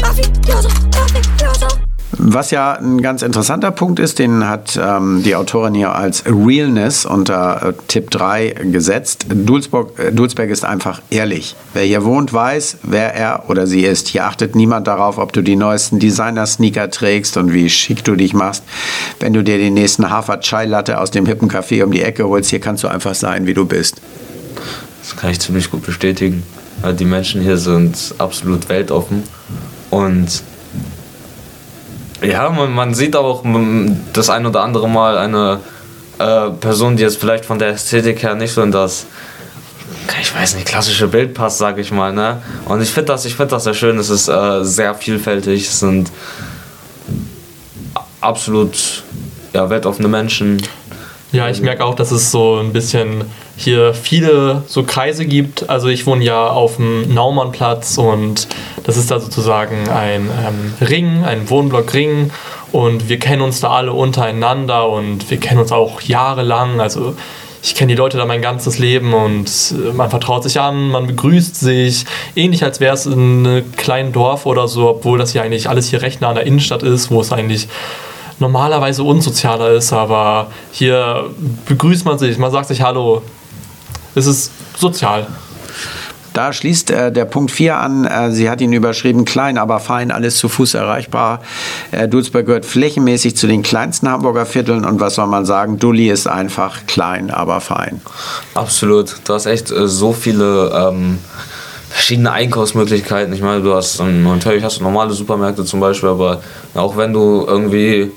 Mafioso. 0.00 0.68
Mafioso. 0.68 1.68
Was 2.16 2.50
ja 2.50 2.72
ein 2.72 3.02
ganz 3.02 3.20
interessanter 3.20 3.70
Punkt 3.70 3.98
ist, 3.98 4.18
den 4.18 4.48
hat 4.48 4.80
ähm, 4.82 5.22
die 5.22 5.36
Autorin 5.36 5.74
hier 5.74 5.94
als 5.94 6.24
Realness 6.24 7.04
unter 7.04 7.62
äh, 7.62 7.72
Tipp 7.86 8.10
3 8.10 8.54
gesetzt. 8.72 9.26
Dulsburg, 9.28 9.98
äh, 9.98 10.10
Dulsberg 10.10 10.48
ist 10.48 10.64
einfach 10.64 11.02
ehrlich. 11.10 11.54
Wer 11.74 11.82
hier 11.82 12.04
wohnt, 12.04 12.32
weiß, 12.32 12.78
wer 12.82 13.14
er 13.14 13.50
oder 13.50 13.66
sie 13.66 13.84
ist. 13.84 14.08
Hier 14.08 14.24
achtet 14.24 14.54
niemand 14.54 14.86
darauf, 14.86 15.18
ob 15.18 15.34
du 15.34 15.42
die 15.42 15.56
neuesten 15.56 15.98
Designer-Sneaker 15.98 16.90
trägst 16.90 17.36
und 17.36 17.52
wie 17.52 17.68
schick 17.68 18.04
du 18.04 18.16
dich 18.16 18.32
machst. 18.32 18.62
Wenn 19.20 19.34
du 19.34 19.44
dir 19.44 19.58
den 19.58 19.74
nächsten 19.74 20.08
Hafer-Chai-Latte 20.08 20.98
aus 20.98 21.10
dem 21.10 21.26
hippen 21.26 21.50
Café 21.50 21.84
um 21.84 21.90
die 21.90 22.02
Ecke 22.02 22.26
holst, 22.26 22.48
hier 22.48 22.60
kannst 22.60 22.84
du 22.84 22.88
einfach 22.88 23.14
sein, 23.14 23.46
wie 23.46 23.54
du 23.54 23.66
bist. 23.66 24.00
Das 25.02 25.14
kann 25.14 25.30
ich 25.30 25.40
ziemlich 25.40 25.70
gut 25.70 25.84
bestätigen. 25.84 26.42
Die 26.98 27.04
Menschen 27.04 27.40
hier 27.40 27.56
sind 27.56 28.14
absolut 28.18 28.68
weltoffen 28.68 29.22
und 29.90 30.42
ja, 32.22 32.50
man, 32.50 32.72
man 32.72 32.94
sieht 32.94 33.16
auch 33.16 33.44
das 34.12 34.30
ein 34.30 34.46
oder 34.46 34.62
andere 34.62 34.88
Mal 34.88 35.18
eine 35.18 35.60
äh, 36.18 36.50
Person, 36.50 36.96
die 36.96 37.02
jetzt 37.02 37.18
vielleicht 37.18 37.44
von 37.44 37.58
der 37.58 37.68
Ästhetik 37.68 38.22
her 38.22 38.34
nicht 38.34 38.52
so 38.52 38.62
in 38.62 38.72
das, 38.72 39.06
ich 40.20 40.34
weiß 40.34 40.54
nicht, 40.54 40.66
klassische 40.66 41.08
Bild 41.08 41.34
passt, 41.34 41.58
sag 41.58 41.78
ich 41.78 41.90
mal. 41.90 42.12
Ne? 42.12 42.42
Und 42.66 42.80
ich 42.80 42.90
finde 42.90 43.12
das, 43.12 43.26
find 43.26 43.52
das 43.52 43.64
sehr 43.64 43.74
schön. 43.74 43.98
Es 43.98 44.10
ist 44.10 44.28
äh, 44.28 44.64
sehr 44.64 44.94
vielfältig. 44.94 45.66
Es 45.66 45.80
sind 45.80 46.10
absolut 48.20 49.02
ja, 49.52 49.68
weltoffene 49.68 50.08
Menschen. 50.08 50.62
Ja, 51.32 51.48
ich 51.48 51.60
merke 51.60 51.84
auch, 51.84 51.94
dass 51.94 52.10
es 52.10 52.30
so 52.30 52.58
ein 52.58 52.72
bisschen 52.72 53.24
hier 53.56 53.94
viele 53.94 54.62
so 54.66 54.82
Kreise 54.82 55.26
gibt. 55.26 55.68
Also 55.70 55.88
ich 55.88 56.06
wohne 56.06 56.24
ja 56.24 56.48
auf 56.48 56.76
dem 56.76 57.12
Naumannplatz 57.12 57.98
und 57.98 58.48
das 58.84 58.96
ist 58.96 59.10
da 59.10 59.20
sozusagen 59.20 59.88
ein 59.88 60.28
ähm, 60.46 60.74
Ring, 60.86 61.24
ein 61.24 61.48
Wohnblock-Ring 61.48 62.30
und 62.72 63.08
wir 63.08 63.18
kennen 63.18 63.42
uns 63.42 63.60
da 63.60 63.70
alle 63.70 63.92
untereinander 63.92 64.88
und 64.88 65.30
wir 65.30 65.38
kennen 65.38 65.60
uns 65.60 65.72
auch 65.72 66.00
jahrelang. 66.00 66.80
Also 66.80 67.14
ich 67.62 67.74
kenne 67.74 67.92
die 67.92 67.96
Leute 67.96 68.18
da 68.18 68.26
mein 68.26 68.42
ganzes 68.42 68.78
Leben 68.78 69.14
und 69.14 69.48
äh, 69.72 69.92
man 69.92 70.10
vertraut 70.10 70.42
sich 70.42 70.60
an, 70.60 70.90
man 70.90 71.06
begrüßt 71.06 71.58
sich, 71.58 72.04
ähnlich 72.36 72.64
als 72.64 72.80
wäre 72.80 72.94
es 72.94 73.06
in 73.06 73.46
einem 73.46 73.72
kleinen 73.76 74.12
Dorf 74.12 74.44
oder 74.44 74.68
so, 74.68 74.88
obwohl 74.88 75.18
das 75.18 75.32
ja 75.32 75.42
eigentlich 75.42 75.68
alles 75.68 75.88
hier 75.88 76.02
recht 76.02 76.20
nah 76.20 76.28
an 76.30 76.34
der 76.34 76.46
Innenstadt 76.46 76.82
ist, 76.82 77.10
wo 77.10 77.20
es 77.20 77.32
eigentlich 77.32 77.68
normalerweise 78.38 79.02
unsozialer 79.04 79.70
ist, 79.70 79.92
aber 79.92 80.48
hier 80.72 81.30
begrüßt 81.66 82.04
man 82.04 82.18
sich, 82.18 82.36
man 82.36 82.50
sagt 82.50 82.66
sich 82.66 82.82
Hallo, 82.82 83.22
es 84.14 84.26
ist 84.26 84.50
sozial. 84.76 85.26
Da 86.34 86.52
schließt 86.52 86.90
äh, 86.90 87.12
der 87.12 87.26
Punkt 87.26 87.52
4 87.52 87.76
an. 87.76 88.04
Äh, 88.04 88.32
sie 88.32 88.50
hat 88.50 88.60
ihn 88.60 88.72
überschrieben, 88.72 89.24
klein, 89.24 89.56
aber 89.56 89.78
fein, 89.78 90.10
alles 90.10 90.36
zu 90.36 90.48
Fuß 90.48 90.74
erreichbar. 90.74 91.40
Äh, 91.92 92.08
Dulsberg 92.08 92.46
gehört 92.46 92.66
flächenmäßig 92.66 93.36
zu 93.36 93.46
den 93.46 93.62
kleinsten 93.62 94.08
Hamburger 94.08 94.44
Vierteln 94.44 94.84
und 94.84 94.98
was 94.98 95.14
soll 95.14 95.28
man 95.28 95.46
sagen, 95.46 95.78
Dulli 95.78 96.10
ist 96.10 96.26
einfach 96.26 96.86
klein, 96.88 97.30
aber 97.30 97.60
fein. 97.60 98.00
Absolut. 98.54 99.14
Du 99.24 99.32
hast 99.32 99.46
echt 99.46 99.70
äh, 99.70 99.86
so 99.86 100.12
viele 100.12 100.72
ähm, 100.74 101.18
verschiedene 101.88 102.32
Einkaufsmöglichkeiten. 102.32 103.32
Ich 103.32 103.40
meine, 103.40 103.62
du 103.62 103.72
hast 103.72 104.00
natürlich 104.00 104.64
hast 104.64 104.80
du 104.80 104.82
normale 104.82 105.12
Supermärkte 105.12 105.64
zum 105.64 105.78
Beispiel, 105.78 106.08
aber 106.08 106.40
auch 106.74 106.96
wenn 106.96 107.12
du 107.12 107.44
irgendwie 107.46 108.10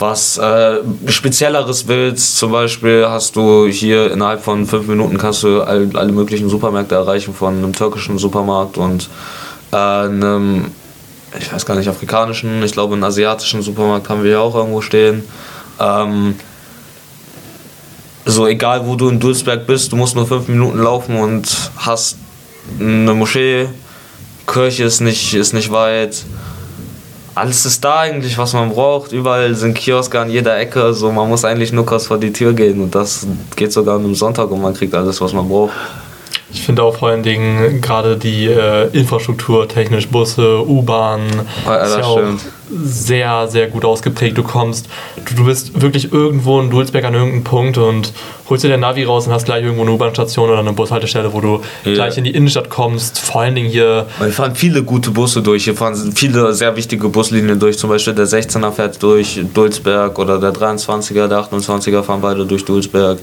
was 0.00 0.38
äh, 0.38 0.78
Spezielleres 1.06 1.86
willst, 1.86 2.38
zum 2.38 2.52
Beispiel 2.52 3.06
hast 3.08 3.36
du 3.36 3.66
hier 3.66 4.10
innerhalb 4.10 4.42
von 4.42 4.66
fünf 4.66 4.86
Minuten 4.86 5.18
kannst 5.18 5.42
du 5.42 5.62
all, 5.62 5.88
alle 5.94 6.12
möglichen 6.12 6.48
Supermärkte 6.48 6.94
erreichen, 6.94 7.34
von 7.34 7.58
einem 7.58 7.72
türkischen 7.72 8.18
Supermarkt 8.18 8.78
und 8.78 9.08
äh, 9.72 9.76
einem, 9.76 10.72
ich 11.38 11.52
weiß 11.52 11.66
gar 11.66 11.76
nicht, 11.76 11.88
afrikanischen, 11.88 12.62
ich 12.62 12.72
glaube 12.72 12.94
einen 12.94 13.04
asiatischen 13.04 13.62
Supermarkt 13.62 14.08
haben 14.08 14.24
wir 14.24 14.32
ja 14.32 14.40
auch 14.40 14.54
irgendwo 14.54 14.80
stehen. 14.80 15.22
Ähm, 15.78 16.34
so 18.24 18.46
egal 18.46 18.86
wo 18.86 18.96
du 18.96 19.08
in 19.08 19.20
Dulsberg 19.20 19.66
bist, 19.66 19.92
du 19.92 19.96
musst 19.96 20.14
nur 20.14 20.26
fünf 20.26 20.48
Minuten 20.48 20.78
laufen 20.78 21.16
und 21.16 21.70
hast 21.76 22.16
eine 22.78 23.14
Moschee, 23.14 23.68
Kirche 24.46 24.84
ist 24.84 25.00
nicht, 25.00 25.34
ist 25.34 25.52
nicht 25.52 25.70
weit 25.70 26.24
alles 27.34 27.64
ist 27.64 27.84
da 27.84 28.00
eigentlich, 28.00 28.36
was 28.38 28.52
man 28.52 28.70
braucht. 28.70 29.12
Überall 29.12 29.54
sind 29.54 29.74
Kioske 29.74 30.20
an 30.20 30.30
jeder 30.30 30.58
Ecke. 30.58 30.92
So, 30.94 31.10
man 31.12 31.28
muss 31.28 31.44
eigentlich 31.44 31.72
nur 31.72 31.86
kurz 31.86 32.06
vor 32.06 32.18
die 32.18 32.32
Tür 32.32 32.52
gehen 32.52 32.80
und 32.82 32.94
das 32.94 33.26
geht 33.56 33.72
sogar 33.72 33.96
an 33.96 34.04
einem 34.04 34.14
Sonntag 34.14 34.50
und 34.50 34.60
man 34.60 34.74
kriegt 34.74 34.94
alles, 34.94 35.20
was 35.20 35.32
man 35.32 35.48
braucht. 35.48 35.72
Ich 36.52 36.62
finde 36.62 36.82
auch 36.82 36.96
vor 36.96 37.10
allen 37.10 37.22
Dingen 37.22 37.80
gerade 37.80 38.16
die 38.16 38.46
äh, 38.46 38.88
Infrastruktur, 38.88 39.68
technisch 39.68 40.08
Busse, 40.08 40.66
U-Bahn, 40.66 41.20
ja, 41.64 41.76
ist 41.76 41.98
ja 41.98 42.04
auch 42.04 42.20
sehr, 42.70 43.48
sehr 43.48 43.68
gut 43.68 43.84
ausgeprägt. 43.84 44.38
Du 44.38 44.42
kommst, 44.42 44.88
du, 45.28 45.34
du 45.34 45.44
bist 45.44 45.80
wirklich 45.80 46.12
irgendwo 46.12 46.60
in 46.60 46.70
Dulzberg 46.70 47.04
an 47.04 47.14
irgendeinem 47.14 47.44
Punkt 47.44 47.78
und 47.78 48.12
holst 48.48 48.64
dir 48.64 48.68
dein 48.68 48.80
Navi 48.80 49.04
raus 49.04 49.26
und 49.26 49.32
hast 49.32 49.44
gleich 49.44 49.62
irgendwo 49.62 49.82
eine 49.82 49.92
U-Bahn-Station 49.92 50.50
oder 50.50 50.60
eine 50.60 50.72
Bushaltestelle, 50.72 51.32
wo 51.32 51.40
du 51.40 51.60
ja. 51.84 51.94
gleich 51.94 52.16
in 52.18 52.24
die 52.24 52.30
Innenstadt 52.30 52.70
kommst. 52.70 53.18
Vor 53.18 53.42
allen 53.42 53.54
Dingen 53.54 53.70
hier. 53.70 54.06
Wir 54.18 54.32
fahren 54.32 54.54
viele 54.54 54.82
gute 54.82 55.10
Busse 55.10 55.42
durch. 55.42 55.64
Hier 55.64 55.74
fahren 55.74 56.12
viele 56.14 56.52
sehr 56.54 56.76
wichtige 56.76 57.08
Buslinien 57.08 57.58
durch. 57.58 57.78
Zum 57.78 57.90
Beispiel 57.90 58.14
der 58.14 58.26
16er 58.26 58.72
fährt 58.72 59.02
durch 59.02 59.40
Dulzberg 59.52 60.18
oder 60.18 60.38
der 60.38 60.52
23er, 60.52 61.28
der 61.28 61.40
28er 61.40 62.02
fahren 62.02 62.20
beide 62.20 62.46
durch 62.46 62.64
Dulzberg. 62.64 63.18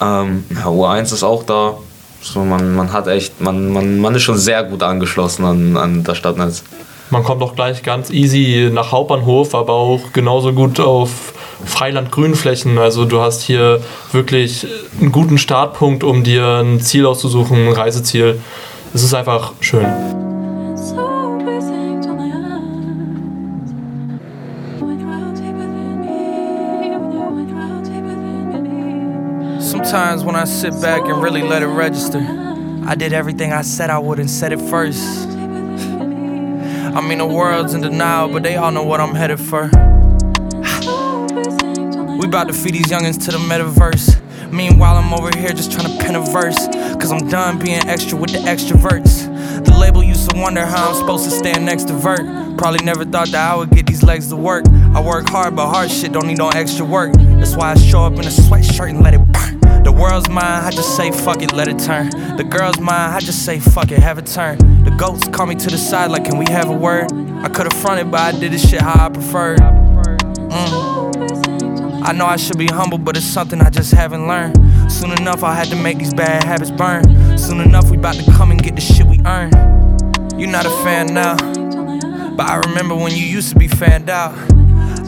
Ähm, 0.00 0.44
ja, 0.50 0.66
U1 0.66 1.12
ist 1.12 1.22
auch 1.22 1.44
da. 1.44 1.74
So, 2.22 2.44
man, 2.44 2.74
man 2.74 2.92
hat 2.92 3.06
echt, 3.06 3.40
man, 3.40 3.72
man, 3.72 3.98
man 3.98 4.14
ist 4.14 4.22
schon 4.22 4.36
sehr 4.36 4.62
gut 4.64 4.82
angeschlossen 4.82 5.44
an, 5.44 5.76
an 5.76 6.04
das 6.04 6.18
Stadtnetz. 6.18 6.62
Man 7.10 7.24
kommt 7.24 7.42
auch 7.42 7.56
gleich 7.56 7.82
ganz 7.82 8.10
easy 8.10 8.70
nach 8.72 8.92
Hauptbahnhof, 8.92 9.56
aber 9.56 9.72
auch 9.72 10.12
genauso 10.12 10.52
gut 10.52 10.78
auf 10.78 11.34
Freiland-Grünflächen. 11.64 12.78
Also 12.78 13.04
du 13.04 13.20
hast 13.20 13.42
hier 13.42 13.80
wirklich 14.12 14.64
einen 15.00 15.10
guten 15.10 15.36
Startpunkt, 15.36 16.04
um 16.04 16.22
dir 16.22 16.60
ein 16.60 16.80
Ziel 16.80 17.06
auszusuchen, 17.06 17.66
ein 17.66 17.72
Reiseziel. 17.72 18.40
Es 18.94 19.02
ist 19.02 19.12
einfach 19.12 19.54
schön. 19.60 19.86
Sometimes 29.58 30.24
when 30.24 30.36
I 30.36 30.44
sit 30.44 30.80
back 30.80 31.02
and 31.02 31.20
really 31.20 31.42
let 31.42 31.62
it 31.62 31.68
register, 31.68 32.20
I 32.86 32.94
did 32.94 33.12
everything 33.12 33.52
I 33.52 33.62
said 33.62 33.90
I 33.90 33.98
would 33.98 34.20
and 34.20 34.30
said 34.30 34.52
it 34.52 34.60
first. 34.60 35.39
I 36.92 37.00
mean, 37.00 37.18
the 37.18 37.26
world's 37.26 37.74
in 37.74 37.82
denial, 37.82 38.28
but 38.28 38.42
they 38.42 38.56
all 38.56 38.72
know 38.72 38.82
what 38.82 39.00
I'm 39.00 39.14
headed 39.14 39.38
for. 39.38 39.70
we 42.18 42.26
about 42.26 42.48
to 42.48 42.52
feed 42.52 42.74
these 42.74 42.86
youngins 42.86 43.24
to 43.26 43.30
the 43.30 43.38
metaverse. 43.38 44.20
Meanwhile, 44.52 44.96
I'm 44.96 45.14
over 45.14 45.30
here 45.38 45.50
just 45.50 45.70
trying 45.70 45.86
to 45.86 46.04
pen 46.04 46.16
a 46.16 46.20
verse. 46.20 46.58
Cause 46.98 47.12
I'm 47.12 47.28
done 47.28 47.60
being 47.60 47.86
extra 47.88 48.18
with 48.18 48.32
the 48.32 48.38
extroverts. 48.38 49.64
The 49.64 49.72
label 49.78 50.02
used 50.02 50.28
to 50.30 50.40
wonder 50.40 50.66
how 50.66 50.88
I'm 50.88 50.94
supposed 50.96 51.24
to 51.24 51.30
stand 51.30 51.64
next 51.64 51.84
to 51.84 51.94
Vert. 51.94 52.58
Probably 52.58 52.84
never 52.84 53.04
thought 53.04 53.28
that 53.28 53.52
I 53.52 53.54
would 53.54 53.70
get 53.70 53.86
these 53.86 54.02
legs 54.02 54.28
to 54.28 54.36
work. 54.36 54.64
I 54.68 55.00
work 55.00 55.28
hard, 55.28 55.54
but 55.54 55.68
hard 55.68 55.90
shit 55.90 56.12
don't 56.12 56.26
need 56.26 56.38
no 56.38 56.48
extra 56.48 56.84
work. 56.84 57.12
That's 57.14 57.54
why 57.54 57.70
I 57.70 57.74
show 57.76 58.04
up 58.04 58.14
in 58.14 58.20
a 58.20 58.30
sweatshirt 58.30 58.90
and 58.90 59.02
let 59.02 59.14
it 59.14 59.24
burn. 59.32 59.60
The 59.84 59.92
world's 59.92 60.28
mine, 60.28 60.44
I 60.44 60.70
just 60.70 60.96
say 60.96 61.12
fuck 61.12 61.40
it, 61.40 61.52
let 61.52 61.68
it 61.68 61.78
turn. 61.78 62.10
The 62.36 62.44
girl's 62.44 62.80
mine, 62.80 63.12
I 63.12 63.20
just 63.20 63.44
say 63.44 63.60
fuck 63.60 63.92
it, 63.92 64.00
have 64.00 64.18
it 64.18 64.26
turn. 64.26 64.58
The 64.84 64.96
goats 64.98 65.28
call 65.28 65.46
me 65.46 65.54
to 65.56 65.70
the 65.70 65.76
side 65.76 66.10
like, 66.10 66.24
can 66.24 66.38
we 66.38 66.46
have 66.50 66.70
a 66.70 66.72
word? 66.72 67.12
I 67.44 67.48
could've 67.48 67.72
fronted, 67.74 68.10
but 68.10 68.20
I 68.20 68.38
did 68.38 68.52
this 68.52 68.68
shit 68.68 68.80
how 68.80 69.06
I 69.06 69.08
preferred. 69.10 69.58
Mm. 69.58 71.10
I 72.02 72.12
know 72.12 72.24
I 72.24 72.36
should 72.36 72.56
be 72.56 72.66
humble, 72.66 72.96
but 72.96 73.16
it's 73.16 73.26
something 73.26 73.60
I 73.60 73.68
just 73.68 73.92
haven't 73.92 74.26
learned. 74.26 74.56
Soon 74.90 75.12
enough, 75.12 75.44
I 75.44 75.54
had 75.54 75.68
to 75.68 75.76
make 75.76 75.98
these 75.98 76.14
bad 76.14 76.44
habits 76.44 76.70
burn. 76.70 77.04
Soon 77.38 77.60
enough, 77.60 77.90
we 77.90 77.98
about 77.98 78.14
to 78.16 78.24
come 78.32 78.50
and 78.50 78.62
get 78.62 78.74
the 78.74 78.80
shit 78.80 79.06
we 79.06 79.20
earn. 79.26 79.50
You're 80.38 80.50
not 80.50 80.64
a 80.64 80.70
fan 80.82 81.12
now, 81.12 81.36
but 82.34 82.48
I 82.48 82.56
remember 82.66 82.94
when 82.94 83.14
you 83.14 83.24
used 83.24 83.50
to 83.50 83.58
be 83.58 83.68
fanned 83.68 84.08
out. 84.08 84.34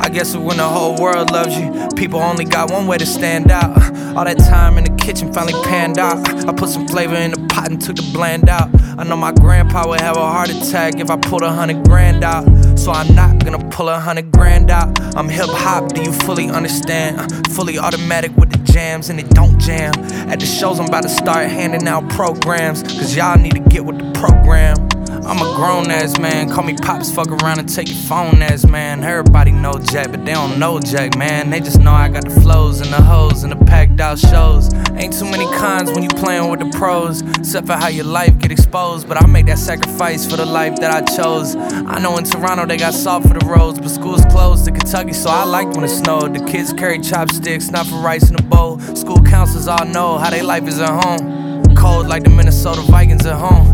I 0.01 0.11
guess 0.11 0.37
when 0.37 0.59
the 0.59 0.69
whole 0.69 1.01
world 1.01 1.31
loves 1.31 1.57
you, 1.57 1.89
people 1.97 2.21
only 2.21 2.45
got 2.45 2.71
one 2.71 2.87
way 2.87 2.99
to 2.99 3.07
stand 3.07 3.51
out. 3.51 3.75
All 4.17 4.25
that 4.25 4.39
time 4.39 4.77
in 4.77 4.85
the 4.85 4.95
kitchen 5.03 5.33
finally 5.33 5.55
panned 5.65 5.99
out. 5.99 6.17
I 6.47 6.53
put 6.53 6.69
some 6.69 6.87
flavor 6.87 7.15
in 7.15 7.31
the 7.31 7.47
pot 7.49 7.71
and 7.71 7.81
took 7.81 7.97
the 7.97 8.11
bland 8.13 8.49
out. 8.49 8.69
I 8.99 9.05
know 9.05 9.17
my 9.17 9.33
grandpa 9.33 9.89
would 9.89 10.01
have 10.01 10.17
a 10.17 10.21
heart 10.21 10.51
attack 10.51 11.01
if 11.01 11.11
I 11.11 11.17
pulled 11.17 11.43
a 11.43 11.51
hundred 11.51 11.85
grand 11.85 12.23
out. 12.23 12.45
So 12.79 12.93
I'm 12.93 13.15
not 13.15 13.43
gonna 13.43 13.67
pull 13.71 13.89
a 13.89 13.99
hundred 13.99 14.31
grand 14.31 14.71
out. 14.71 15.01
I'm 15.17 15.29
hip 15.29 15.49
hop, 15.49 15.93
do 15.95 16.03
you 16.03 16.13
fully 16.13 16.51
understand? 16.51 17.47
Fully 17.49 17.79
automatic 17.79 18.37
with 18.37 18.51
the 18.51 18.59
jams 18.71 19.09
and 19.09 19.19
it 19.19 19.31
don't 19.31 19.59
jam. 19.59 19.95
At 20.29 20.41
the 20.41 20.47
shows, 20.47 20.79
I'm 20.79 20.87
about 20.87 21.05
to 21.05 21.09
start 21.09 21.49
handing 21.49 21.89
out 21.89 22.09
programs. 22.11 22.83
Cause 22.83 23.17
y'all 23.17 23.39
need 23.39 23.55
to 23.55 23.61
get 23.61 23.85
with 23.85 23.99
the 23.99 24.13
program. 24.13 24.92
I'm 25.25 25.39
a 25.39 25.55
grown 25.55 25.89
ass 25.91 26.19
man. 26.19 26.51
Call 26.51 26.65
me 26.65 26.75
pops, 26.75 27.11
fuck 27.13 27.29
around 27.29 27.61
and 27.61 27.69
take 27.69 27.89
your 27.89 27.97
phone 27.97 28.43
ass 28.43 28.67
man. 28.67 29.05
Everybody 29.05 29.53
know 29.53 29.75
Jack, 29.75 30.11
but 30.11 30.25
they 30.25 30.33
don't 30.33 30.59
know 30.59 30.81
Jack, 30.81 31.17
man. 31.17 31.49
They 31.51 31.61
just 31.61 31.79
know 31.79 31.93
I 31.93 32.09
got 32.09 32.25
the 32.25 32.41
flows 32.41 32.81
and 32.81 32.93
the 32.93 33.01
hoes 33.01 33.45
and 33.45 33.53
the 33.53 33.65
packed 33.65 34.01
out 34.01 34.19
shows. 34.19 34.75
Ain't 34.95 35.17
too 35.17 35.25
many 35.25 35.47
cons 35.57 35.93
when 35.93 36.03
you 36.03 36.09
playing 36.09 36.51
with 36.51 36.59
the 36.59 36.77
pros, 36.77 37.23
except 37.39 37.69
for 37.69 37.75
how 37.75 37.87
your 37.87 38.05
life 38.05 38.37
get 38.41 38.51
exposed. 38.51 39.09
But 39.09 39.23
I 39.23 39.27
make 39.27 39.47
that 39.47 39.59
sacrifice 39.59 40.29
for 40.29 40.37
the 40.37 40.45
life 40.45 40.77
that 40.81 40.91
I 40.91 41.03
chose. 41.17 41.55
I 41.55 42.01
know 42.01 42.19
in 42.19 42.25
Toronto 42.25 42.67
they 42.67 42.77
got 42.77 42.93
salt 42.93 43.23
for 43.23 43.39
the 43.39 43.47
roads, 43.47 43.79
but 43.79 43.91
school's 43.91 44.25
closed 44.25 44.67
in 44.67 44.75
Kentucky, 44.75 45.13
so 45.13 45.31
I 45.31 45.45
liked 45.45 45.77
when 45.77 45.85
it 45.85 45.91
snowed. 45.91 46.35
The 46.35 46.45
kids 46.45 46.73
carry 46.73 46.99
chopsticks, 46.99 47.71
not 47.71 47.87
for 47.87 47.97
rice 47.97 48.29
in 48.29 48.37
a 48.37 48.43
bowl. 48.43 48.81
School 48.97 49.23
counselors 49.23 49.69
all 49.69 49.85
know 49.87 50.19
how 50.19 50.31
they 50.31 50.43
life 50.43 50.67
is 50.67 50.81
at 50.81 50.91
home. 51.05 51.75
Cold 51.77 52.09
like 52.09 52.25
the 52.25 52.31
Minnesota 52.31 52.81
Vikings 52.83 53.25
at 53.25 53.39
home. 53.39 53.72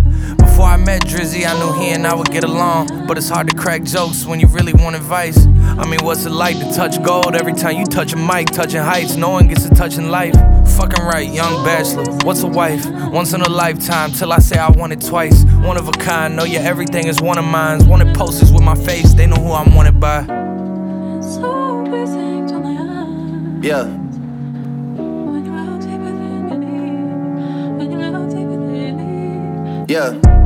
Before 1.08 1.20
I 1.20 1.24
met 1.24 1.32
Drizzy, 1.32 1.46
I 1.46 1.58
knew 1.58 1.72
he 1.80 1.90
and 1.90 2.06
I 2.06 2.14
would 2.14 2.30
get 2.30 2.44
along. 2.44 3.06
But 3.06 3.16
it's 3.16 3.28
hard 3.28 3.48
to 3.48 3.56
crack 3.56 3.82
jokes 3.82 4.26
when 4.26 4.40
you 4.40 4.46
really 4.46 4.74
want 4.74 4.94
advice. 4.94 5.46
I 5.46 5.88
mean, 5.88 6.00
what's 6.02 6.26
it 6.26 6.30
like 6.30 6.58
to 6.58 6.70
touch 6.74 7.02
gold 7.02 7.34
every 7.34 7.54
time 7.54 7.76
you 7.76 7.86
touch 7.86 8.12
a 8.12 8.16
mic, 8.16 8.48
touching 8.48 8.82
heights? 8.82 9.16
No 9.16 9.30
one 9.30 9.48
gets 9.48 9.64
a 9.64 9.70
touch 9.74 9.96
in 9.96 10.10
life. 10.10 10.34
Fucking 10.76 11.04
right, 11.04 11.28
young 11.28 11.64
bachelor. 11.64 12.04
What's 12.24 12.42
a 12.42 12.46
wife? 12.46 12.84
Once 13.10 13.32
in 13.32 13.40
a 13.40 13.48
lifetime, 13.48 14.12
till 14.12 14.32
I 14.32 14.38
say 14.38 14.58
I 14.58 14.70
want 14.70 14.92
it 14.92 15.00
twice. 15.00 15.44
One 15.44 15.76
of 15.78 15.88
a 15.88 15.92
kind, 15.92 16.36
know 16.36 16.44
your 16.44 16.62
everything 16.62 17.06
is 17.06 17.20
one 17.20 17.38
of 17.38 17.44
mine. 17.44 17.86
Wanted 17.88 18.14
posters 18.14 18.52
with 18.52 18.62
my 18.62 18.74
face, 18.74 19.14
they 19.14 19.26
know 19.26 19.36
who 19.36 19.52
I'm 19.52 19.74
wanted 19.74 19.98
by. 19.98 20.26
Yeah. 23.62 23.94
Yeah. 29.88 30.38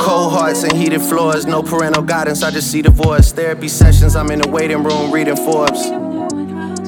Cold 0.00 0.32
hearts 0.32 0.62
and 0.62 0.72
heated 0.72 1.02
floors, 1.02 1.44
no 1.44 1.62
parental 1.62 2.02
guidance, 2.02 2.42
I 2.42 2.50
just 2.50 2.70
see 2.70 2.82
divorce. 2.82 3.32
Therapy 3.32 3.68
sessions, 3.68 4.16
I'm 4.16 4.30
in 4.30 4.40
the 4.40 4.48
waiting 4.48 4.82
room 4.82 5.10
reading 5.12 5.36
Forbes. 5.36 5.86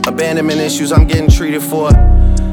Abandonment 0.06 0.60
issues, 0.60 0.92
I'm 0.92 1.06
getting 1.06 1.28
treated 1.28 1.62
for. 1.62 1.90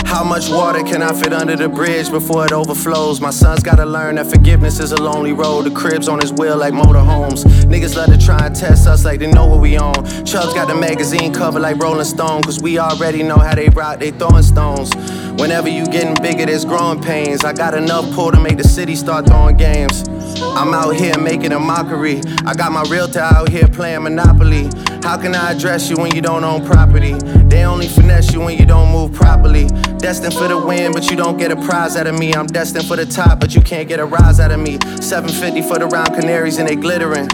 How 0.08 0.24
much 0.24 0.50
water 0.50 0.84
can 0.84 1.02
I 1.02 1.12
fit 1.14 1.34
under 1.34 1.56
the 1.56 1.68
bridge 1.68 2.10
before 2.10 2.46
it 2.46 2.52
overflows? 2.52 3.20
My 3.20 3.30
son's 3.30 3.62
gotta 3.62 3.86
learn 3.86 4.16
that 4.16 4.28
forgiveness 4.28 4.80
is 4.80 4.94
a 4.94 5.02
lonely 5.02 5.34
road. 5.34 5.64
The 5.64 5.72
crib's 5.72 6.08
on 6.08 6.20
his 6.20 6.32
wheel 6.32 6.58
like 6.58 6.74
motorhomes. 6.74 7.44
Niggas 7.66 7.96
love 7.96 8.10
to 8.10 8.18
try 8.18 8.46
and 8.48 8.56
test 8.56 8.88
us 8.88 9.04
like 9.06 9.20
they 9.20 9.30
know 9.30 9.46
what 9.46 9.60
we 9.60 9.78
own. 9.78 9.94
Chubbs 10.26 10.54
got 10.54 10.70
the 10.70 10.76
magazine 10.76 11.34
cover 11.34 11.60
like 11.60 11.78
Rolling 11.78 12.06
Stone, 12.06 12.44
cause 12.44 12.62
we 12.62 12.80
already 12.80 13.22
know 13.22 13.38
how 13.38 13.54
they 13.54 13.70
rock, 13.70 14.00
they 14.00 14.12
throwing 14.12 14.44
stones. 14.44 14.96
Whenever 15.40 15.68
you 15.70 15.86
getting 15.86 16.16
bigger, 16.22 16.46
there's 16.46 16.66
growing 16.66 17.02
pains. 17.02 17.44
I 17.44 17.54
got 17.54 17.74
enough 17.74 18.10
pull 18.14 18.32
to 18.32 18.40
make 18.40 18.58
the 18.58 18.64
city 18.64 18.96
start 18.96 19.28
throwing 19.28 19.58
games. 19.58 20.08
I'm 20.42 20.74
out 20.74 20.96
here 20.96 21.18
making 21.18 21.52
a 21.52 21.60
mockery. 21.60 22.22
I 22.46 22.54
got 22.54 22.72
my 22.72 22.84
realtor 22.84 23.20
out 23.20 23.50
here 23.50 23.68
playing 23.68 24.04
Monopoly. 24.04 24.70
How 25.04 25.18
can 25.18 25.34
I 25.34 25.52
address 25.52 25.90
you 25.90 25.98
when 25.98 26.16
you 26.16 26.22
don't 26.22 26.44
own 26.44 26.66
property? 26.66 27.14
They 27.48 27.64
only 27.64 27.88
finesse 27.88 28.34
you 28.34 28.42
when 28.42 28.58
you 28.58 28.66
don't 28.66 28.92
move 28.92 29.14
properly. 29.14 29.68
Destined 29.98 30.34
for 30.34 30.48
the 30.48 30.58
win, 30.58 30.92
but 30.92 31.10
you 31.10 31.18
don't 31.18 31.38
get 31.38 31.52
a 31.52 31.56
prize 31.56 31.96
out 31.96 32.08
of 32.08 32.20
me. 32.20 32.34
I'm 32.34 32.48
destined 32.48 32.86
for 32.86 32.96
the 32.96 33.06
top, 33.06 33.40
but 33.40 33.56
you 33.56 33.62
can't 33.62 33.88
get 33.88 34.00
a 34.00 34.06
rise 34.06 34.40
out 34.40 34.52
of 34.52 34.60
me. 34.60 34.78
750 35.02 35.62
for 35.62 35.80
the 35.80 35.88
round 35.88 36.10
canaries 36.10 36.58
and 36.58 36.68
they 36.68 36.76
glittering. 36.76 37.28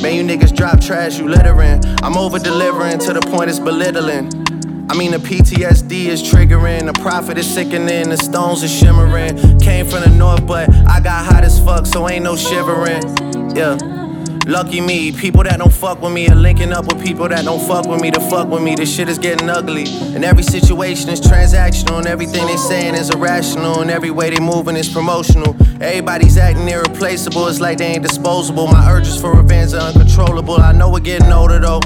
Man, 0.00 0.14
you 0.14 0.24
niggas 0.24 0.54
drop 0.54 0.80
trash, 0.80 1.18
you 1.18 1.28
littering. 1.28 1.82
I'm 2.02 2.16
over 2.16 2.38
delivering 2.38 2.98
to 3.00 3.12
the 3.12 3.20
point 3.20 3.50
it's 3.50 3.58
belittling. 3.58 4.45
I 4.88 4.96
mean, 4.96 5.10
the 5.10 5.18
PTSD 5.18 6.06
is 6.06 6.22
triggering, 6.22 6.86
the 6.86 6.92
profit 7.00 7.38
is 7.38 7.52
sickening, 7.52 8.08
the 8.08 8.16
stones 8.16 8.62
are 8.62 8.68
shimmering. 8.68 9.58
Came 9.58 9.84
from 9.86 10.02
the 10.02 10.10
north, 10.10 10.46
but 10.46 10.72
I 10.86 11.00
got 11.00 11.24
hot 11.24 11.42
as 11.42 11.58
fuck, 11.58 11.86
so 11.86 12.08
ain't 12.08 12.22
no 12.22 12.36
shivering. 12.36 13.02
Yeah. 13.56 13.76
Lucky 14.46 14.80
me, 14.80 15.10
people 15.10 15.42
that 15.42 15.58
don't 15.58 15.72
fuck 15.72 16.00
with 16.00 16.12
me 16.12 16.28
are 16.28 16.36
linking 16.36 16.72
up 16.72 16.84
with 16.84 17.04
people 17.04 17.28
that 17.28 17.44
don't 17.44 17.66
fuck 17.66 17.86
with 17.86 18.00
me 18.00 18.12
to 18.12 18.20
fuck 18.30 18.46
with 18.48 18.62
me. 18.62 18.76
This 18.76 18.94
shit 18.94 19.08
is 19.08 19.18
getting 19.18 19.50
ugly. 19.50 19.86
And 20.14 20.24
every 20.24 20.44
situation 20.44 21.10
is 21.10 21.20
transactional, 21.20 21.98
and 21.98 22.06
everything 22.06 22.46
they 22.46 22.56
saying 22.56 22.94
is 22.94 23.10
irrational, 23.10 23.80
and 23.80 23.90
every 23.90 24.12
way 24.12 24.30
they 24.30 24.38
moving 24.38 24.76
is 24.76 24.88
promotional. 24.88 25.56
Everybody's 25.82 26.38
acting 26.38 26.68
irreplaceable, 26.68 27.48
it's 27.48 27.58
like 27.58 27.78
they 27.78 27.86
ain't 27.86 28.04
disposable. 28.04 28.68
My 28.68 28.88
urges 28.92 29.20
for 29.20 29.34
revenge 29.34 29.74
are 29.74 29.80
uncontrollable. 29.80 30.60
I 30.60 30.70
know 30.70 30.90
we're 30.90 31.00
getting 31.00 31.32
older 31.32 31.58
though. 31.58 31.80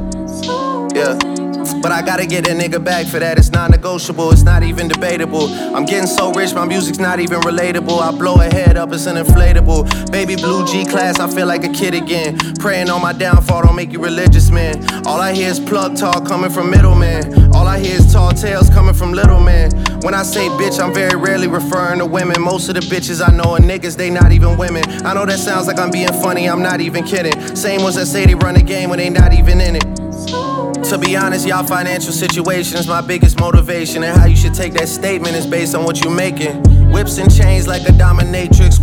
Yeah. 0.95 1.40
But 1.83 1.93
I 1.93 2.03
gotta 2.03 2.27
get 2.27 2.47
a 2.47 2.51
nigga 2.51 2.83
back 2.83 3.07
for 3.07 3.19
that. 3.19 3.39
It's 3.39 3.51
non 3.51 3.71
negotiable, 3.71 4.31
it's 4.33 4.43
not 4.43 4.63
even 4.63 4.87
debatable. 4.89 5.47
I'm 5.75 5.87
getting 5.87 6.07
so 6.07 6.31
rich, 6.33 6.53
my 6.55 6.67
music's 6.67 6.99
not 6.99 7.21
even 7.21 7.41
relatable. 7.41 8.01
I 8.01 8.11
blow 8.17 8.35
a 8.35 8.45
head 8.45 8.77
up, 8.77 8.93
it's 8.93 9.07
an 9.07 9.17
inflatable. 9.17 10.11
Baby 10.13 10.37
blue 10.37 10.67
G 10.67 10.85
class, 10.85 11.19
I 11.19 11.29
feel 11.31 11.47
like 11.47 11.65
a 11.65 11.73
kid 11.73 11.95
again. 11.95 12.39
Praying 12.57 12.91
on 12.91 13.01
my 13.01 13.15
downfall, 13.15 13.63
don't 13.63 13.77
make 13.77 13.93
you 13.93 14.03
religious, 14.03 14.51
man. 14.51 14.85
All 15.07 15.21
I 15.21 15.33
hear 15.33 15.49
is 15.49 15.59
plug 15.59 15.97
talk 15.97 16.27
coming 16.27 16.51
from 16.51 16.71
middlemen. 16.71 17.55
All 17.55 17.67
I 17.67 17.79
hear 17.79 17.97
is 17.97 18.13
tall 18.13 18.33
tales 18.33 18.69
coming 18.69 18.95
from 18.95 19.13
little 19.13 19.41
men. 19.41 19.71
When 20.03 20.13
I 20.13 20.23
say 20.23 20.49
bitch, 20.49 20.83
I'm 20.83 20.93
very 20.93 21.19
rarely 21.19 21.49
referring 21.49 22.01
to 22.01 22.07
women. 22.07 22.43
Most 22.43 22.69
of 22.69 22.75
the 22.75 22.81
bitches 22.81 23.27
I 23.27 23.35
know 23.35 23.55
are 23.55 23.59
niggas, 23.59 23.97
they 23.97 24.11
not 24.11 24.33
even 24.33 24.59
women. 24.59 24.85
I 25.07 25.15
know 25.15 25.25
that 25.25 25.39
sounds 25.39 25.67
like 25.67 25.79
I'm 25.79 25.91
being 25.91 26.09
funny, 26.09 26.49
I'm 26.49 26.63
not 26.63 26.81
even 26.81 27.05
kidding. 27.05 27.57
Same 27.57 27.83
ones 27.83 27.95
that 27.95 28.07
say 28.07 28.27
they 28.27 28.35
run 28.35 28.55
the 28.55 28.63
game 28.63 28.91
when 28.91 28.99
they 28.99 29.09
not 29.09 29.33
even 29.33 29.61
in 29.63 29.77
it. 29.77 30.00
To 30.27 30.99
be 30.99 31.17
honest, 31.17 31.47
y'all 31.47 31.65
financial 31.65 32.13
situation 32.13 32.79
is 32.79 32.87
my 32.89 33.01
biggest 33.01 33.39
motivation. 33.41 34.03
And 34.03 34.19
how 34.19 34.27
you 34.27 34.37
should 34.37 34.55
take 34.55 34.73
that 34.75 34.89
statement 34.89 35.37
is 35.37 35.47
based 35.47 35.75
on 35.75 35.85
what 35.85 36.03
you're 36.03 36.15
making. 36.15 36.63
Whips 36.91 37.19
and 37.19 37.33
chains 37.35 37.67
like 37.67 37.83
a 37.83 37.93
dominatrix. 37.93 38.81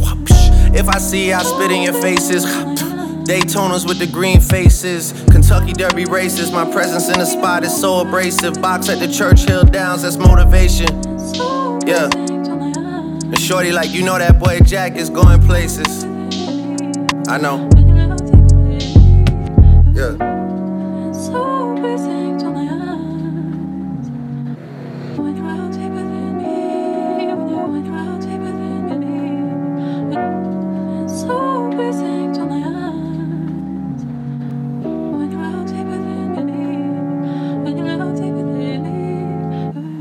If 0.75 0.87
I 0.87 0.97
see, 0.99 1.33
I 1.33 1.43
spit 1.43 1.71
in 1.71 1.81
your 1.81 1.93
faces. 1.93 2.45
Daytonas 2.45 3.85
with 3.85 3.99
the 3.99 4.07
green 4.07 4.39
faces. 4.39 5.11
Kentucky 5.29 5.73
Derby 5.73 6.05
races. 6.05 6.51
My 6.51 6.69
presence 6.71 7.07
in 7.09 7.19
the 7.19 7.25
spot 7.25 7.63
is 7.63 7.75
so 7.75 7.99
abrasive. 7.99 8.61
Box 8.61 8.87
at 8.89 8.99
the 8.99 9.07
Churchill 9.11 9.63
Downs, 9.63 10.03
that's 10.03 10.17
motivation. 10.17 10.87
Yeah. 11.85 12.09
And 12.13 13.37
shorty, 13.37 13.73
like, 13.73 13.91
you 13.91 14.03
know 14.03 14.17
that 14.17 14.39
boy 14.39 14.59
Jack 14.61 14.95
is 14.95 15.09
going 15.09 15.41
places. 15.41 16.05
I 17.27 17.37
know. 17.37 17.67
Yeah. 19.93 20.36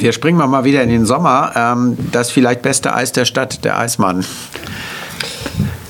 Wir 0.06 0.12
springen 0.12 0.38
mal 0.38 0.62
wieder 0.62 0.84
in 0.84 0.88
den 0.88 1.04
Sommer. 1.04 1.50
Ähm, 1.56 1.96
das 2.12 2.30
vielleicht 2.30 2.62
beste 2.62 2.94
Eis 2.94 3.10
der 3.10 3.24
Stadt, 3.24 3.64
der 3.64 3.76
Eismann. 3.76 4.24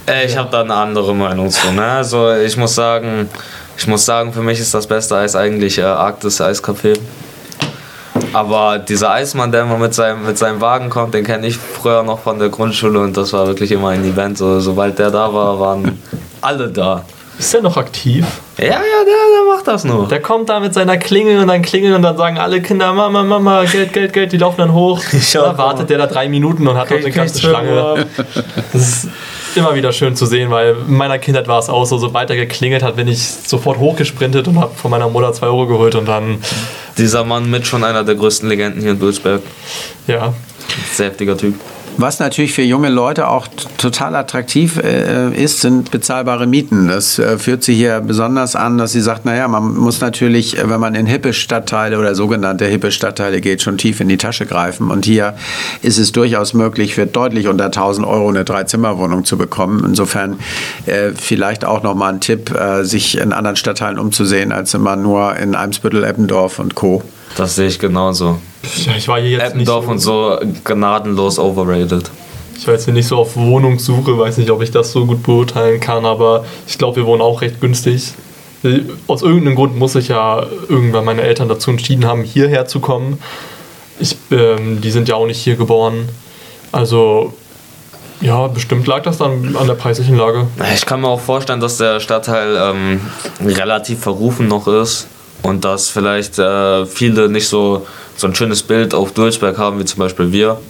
Äh, 0.08 0.24
ich 0.24 0.38
habe 0.38 0.48
da 0.50 0.62
eine 0.62 0.72
andere 0.72 1.14
Meinung 1.14 1.50
zu. 1.50 1.70
Ne? 1.70 1.84
Also 1.84 2.32
ich 2.32 2.56
muss 2.56 2.74
sagen, 2.74 3.28
ich 3.76 3.86
muss 3.86 4.06
sagen, 4.06 4.32
für 4.32 4.40
mich 4.40 4.58
ist 4.58 4.72
das 4.72 4.86
beste 4.86 5.18
Eis 5.18 5.36
eigentlich 5.36 5.76
äh, 5.76 5.82
Arktis 5.82 6.40
Eiscafé. 6.40 6.98
Aber 8.32 8.78
dieser 8.78 9.10
Eismann, 9.10 9.52
der 9.52 9.64
immer 9.64 9.76
mit 9.76 9.92
seinem, 9.92 10.24
mit 10.24 10.38
seinem 10.38 10.62
Wagen 10.62 10.88
kommt, 10.88 11.12
den 11.12 11.22
kenne 11.22 11.46
ich 11.46 11.58
früher 11.58 12.02
noch 12.02 12.20
von 12.20 12.38
der 12.38 12.48
Grundschule 12.48 12.98
und 12.98 13.18
das 13.18 13.34
war 13.34 13.46
wirklich 13.46 13.70
immer 13.70 13.90
ein 13.90 14.02
Event. 14.02 14.38
So, 14.38 14.60
sobald 14.60 14.98
der 14.98 15.10
da 15.10 15.30
war, 15.30 15.60
waren 15.60 16.02
alle 16.40 16.68
da. 16.70 17.04
Ist 17.38 17.52
der 17.52 17.60
noch 17.62 17.76
aktiv? 17.76 18.24
Ja, 18.56 18.64
ja, 18.64 18.70
der, 18.70 19.04
der 19.04 19.54
macht 19.54 19.68
das 19.68 19.84
nur. 19.84 20.08
Der 20.08 20.20
kommt 20.22 20.48
da 20.48 20.58
mit 20.58 20.72
seiner 20.72 20.96
Klingel 20.96 21.40
und 21.40 21.48
dann 21.48 21.60
klingeln 21.60 21.94
und 21.94 22.02
dann 22.02 22.16
sagen 22.16 22.38
alle 22.38 22.62
Kinder, 22.62 22.92
Mama, 22.94 23.22
Mama, 23.22 23.64
Geld, 23.64 23.92
Geld, 23.92 24.12
Geld, 24.14 24.32
die 24.32 24.38
laufen 24.38 24.58
dann 24.58 24.72
hoch. 24.72 25.02
Da 25.32 25.58
wartet 25.58 25.90
der 25.90 25.98
da 25.98 26.06
drei 26.06 26.28
Minuten 26.28 26.66
und 26.66 26.76
hat 26.76 26.90
dort 26.90 27.00
eine 27.00 27.10
ganze 27.10 27.40
Schlange. 27.40 28.06
Das 28.72 28.82
ist 28.82 29.08
immer 29.54 29.74
wieder 29.74 29.92
schön 29.92 30.16
zu 30.16 30.24
sehen, 30.24 30.50
weil 30.50 30.76
in 30.88 30.96
meiner 30.96 31.18
Kindheit 31.18 31.46
war 31.46 31.58
es 31.58 31.68
auch 31.68 31.84
so, 31.84 31.98
sobald 31.98 32.30
er 32.30 32.36
geklingelt 32.36 32.82
hat, 32.82 32.96
bin 32.96 33.06
ich 33.06 33.22
sofort 33.22 33.78
hochgesprintet 33.78 34.48
und 34.48 34.58
habe 34.58 34.74
von 34.74 34.90
meiner 34.90 35.08
Mutter 35.08 35.32
zwei 35.32 35.46
Euro 35.46 35.66
geholt 35.66 35.94
und 35.94 36.06
dann... 36.06 36.38
Dieser 36.96 37.24
Mann 37.24 37.50
mit 37.50 37.66
schon 37.66 37.84
einer 37.84 38.04
der 38.04 38.14
größten 38.14 38.48
Legenden 38.48 38.80
hier 38.80 38.92
in 38.92 38.98
Dulsberg. 38.98 39.42
Ja. 40.06 40.32
Sehr 40.92 41.08
heftiger 41.08 41.36
Typ. 41.36 41.54
Was 41.98 42.18
natürlich 42.18 42.52
für 42.52 42.62
junge 42.62 42.90
Leute 42.90 43.28
auch 43.28 43.48
total 43.78 44.16
attraktiv 44.16 44.76
äh, 44.76 45.32
ist, 45.34 45.60
sind 45.60 45.90
bezahlbare 45.90 46.46
Mieten. 46.46 46.88
Das 46.88 47.18
äh, 47.18 47.38
führt 47.38 47.62
sie 47.62 47.74
hier 47.74 48.00
besonders 48.00 48.54
an, 48.54 48.76
dass 48.76 48.92
sie 48.92 49.00
sagt, 49.00 49.24
naja, 49.24 49.48
man 49.48 49.74
muss 49.74 50.02
natürlich, 50.02 50.58
äh, 50.58 50.68
wenn 50.68 50.78
man 50.78 50.94
in 50.94 51.06
hippe 51.06 51.32
Stadtteile 51.32 51.98
oder 51.98 52.14
sogenannte 52.14 52.66
hippe 52.66 52.92
Stadtteile 52.92 53.40
geht, 53.40 53.62
schon 53.62 53.78
tief 53.78 54.00
in 54.00 54.08
die 54.08 54.18
Tasche 54.18 54.44
greifen. 54.44 54.90
Und 54.90 55.06
hier 55.06 55.36
ist 55.80 55.96
es 55.96 56.12
durchaus 56.12 56.52
möglich, 56.52 56.94
für 56.94 57.06
deutlich 57.06 57.48
unter 57.48 57.66
1000 57.66 58.06
Euro 58.06 58.28
eine 58.28 58.44
Dreizimmerwohnung 58.44 59.24
zu 59.24 59.38
bekommen. 59.38 59.82
Insofern 59.86 60.38
äh, 60.84 61.12
vielleicht 61.14 61.64
auch 61.64 61.82
nochmal 61.82 62.12
ein 62.12 62.20
Tipp, 62.20 62.54
äh, 62.54 62.84
sich 62.84 63.16
in 63.16 63.32
anderen 63.32 63.56
Stadtteilen 63.56 63.98
umzusehen, 63.98 64.52
als 64.52 64.74
immer 64.74 64.96
nur 64.96 65.36
in 65.36 65.54
Eimsbüttel, 65.54 66.04
Eppendorf 66.04 66.58
und 66.58 66.74
Co. 66.74 67.02
Das 67.36 67.54
sehe 67.54 67.68
ich 67.68 67.78
genauso. 67.78 68.38
Ja, 68.84 68.96
ich 68.96 69.08
war 69.08 69.20
hier 69.20 69.30
jetzt 69.30 69.52
Eppendorf 69.52 69.86
nicht 69.86 70.02
so 70.02 70.32
und 70.38 70.42
so 70.42 70.46
gnadenlos 70.64 71.38
overrated. 71.38 72.10
Ich 72.58 72.66
war 72.66 72.74
jetzt 72.74 72.88
nicht 72.88 73.06
so 73.06 73.18
auf 73.18 73.36
Wohnungssuche, 73.36 74.18
weiß 74.18 74.38
nicht, 74.38 74.50
ob 74.50 74.62
ich 74.62 74.70
das 74.70 74.92
so 74.92 75.06
gut 75.06 75.22
beurteilen 75.22 75.80
kann, 75.80 76.06
aber 76.06 76.44
ich 76.66 76.78
glaube, 76.78 76.96
wir 76.96 77.06
wohnen 77.06 77.20
auch 77.20 77.42
recht 77.42 77.60
günstig. 77.60 78.14
Aus 79.06 79.22
irgendeinem 79.22 79.54
Grund 79.54 79.76
muss 79.76 79.94
ich 79.94 80.08
ja 80.08 80.44
irgendwann 80.68 81.04
meine 81.04 81.22
Eltern 81.22 81.48
dazu 81.48 81.70
entschieden 81.70 82.06
haben, 82.06 82.22
hierher 82.22 82.66
zu 82.66 82.80
kommen. 82.80 83.18
Ich, 84.00 84.16
ähm, 84.30 84.80
die 84.80 84.90
sind 84.90 85.08
ja 85.08 85.14
auch 85.14 85.26
nicht 85.26 85.38
hier 85.38 85.56
geboren. 85.56 86.08
Also 86.72 87.34
ja, 88.20 88.46
bestimmt 88.48 88.86
lag 88.86 89.02
das 89.02 89.18
dann 89.18 89.54
an 89.56 89.66
der 89.66 89.74
preislichen 89.74 90.16
Lage. 90.16 90.46
Ich 90.74 90.86
kann 90.86 91.02
mir 91.02 91.08
auch 91.08 91.20
vorstellen, 91.20 91.60
dass 91.60 91.76
der 91.76 92.00
Stadtteil 92.00 92.56
ähm, 92.56 93.00
relativ 93.44 94.00
verrufen 94.00 94.48
noch 94.48 94.66
ist 94.66 95.06
und 95.42 95.64
dass 95.64 95.88
vielleicht 95.88 96.38
äh, 96.38 96.86
viele 96.86 97.28
nicht 97.28 97.48
so, 97.48 97.86
so 98.16 98.26
ein 98.26 98.34
schönes 98.34 98.62
Bild 98.62 98.94
auf 98.94 99.12
Dulzberg 99.12 99.58
haben, 99.58 99.78
wie 99.78 99.84
zum 99.84 100.00
Beispiel 100.00 100.32
wir. 100.32 100.60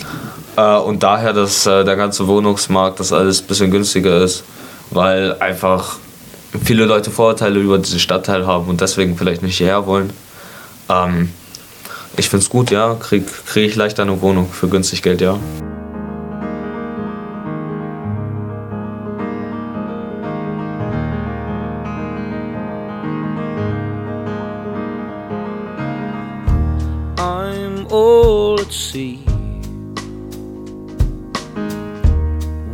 Äh, 0.56 0.76
und 0.78 1.02
daher, 1.02 1.32
dass 1.32 1.66
äh, 1.66 1.84
der 1.84 1.96
ganze 1.96 2.26
Wohnungsmarkt, 2.26 3.00
das 3.00 3.12
alles 3.12 3.40
ein 3.42 3.46
bisschen 3.46 3.70
günstiger 3.70 4.22
ist, 4.22 4.44
weil 4.90 5.36
einfach 5.40 5.96
viele 6.64 6.84
Leute 6.84 7.10
Vorurteile 7.10 7.58
über 7.58 7.78
diesen 7.78 8.00
Stadtteil 8.00 8.46
haben 8.46 8.68
und 8.68 8.80
deswegen 8.80 9.16
vielleicht 9.16 9.42
nicht 9.42 9.58
hierher 9.58 9.86
wollen. 9.86 10.12
Ähm, 10.88 11.30
ich 12.16 12.28
finde 12.28 12.44
es 12.44 12.48
gut, 12.48 12.70
ja, 12.70 12.94
kriege 12.94 13.26
krieg 13.46 13.68
ich 13.68 13.76
leicht 13.76 14.00
eine 14.00 14.20
Wohnung 14.22 14.48
für 14.50 14.68
günstig 14.68 15.02
Geld, 15.02 15.20
ja. 15.20 15.38
At 28.60 28.72
sea 28.72 29.16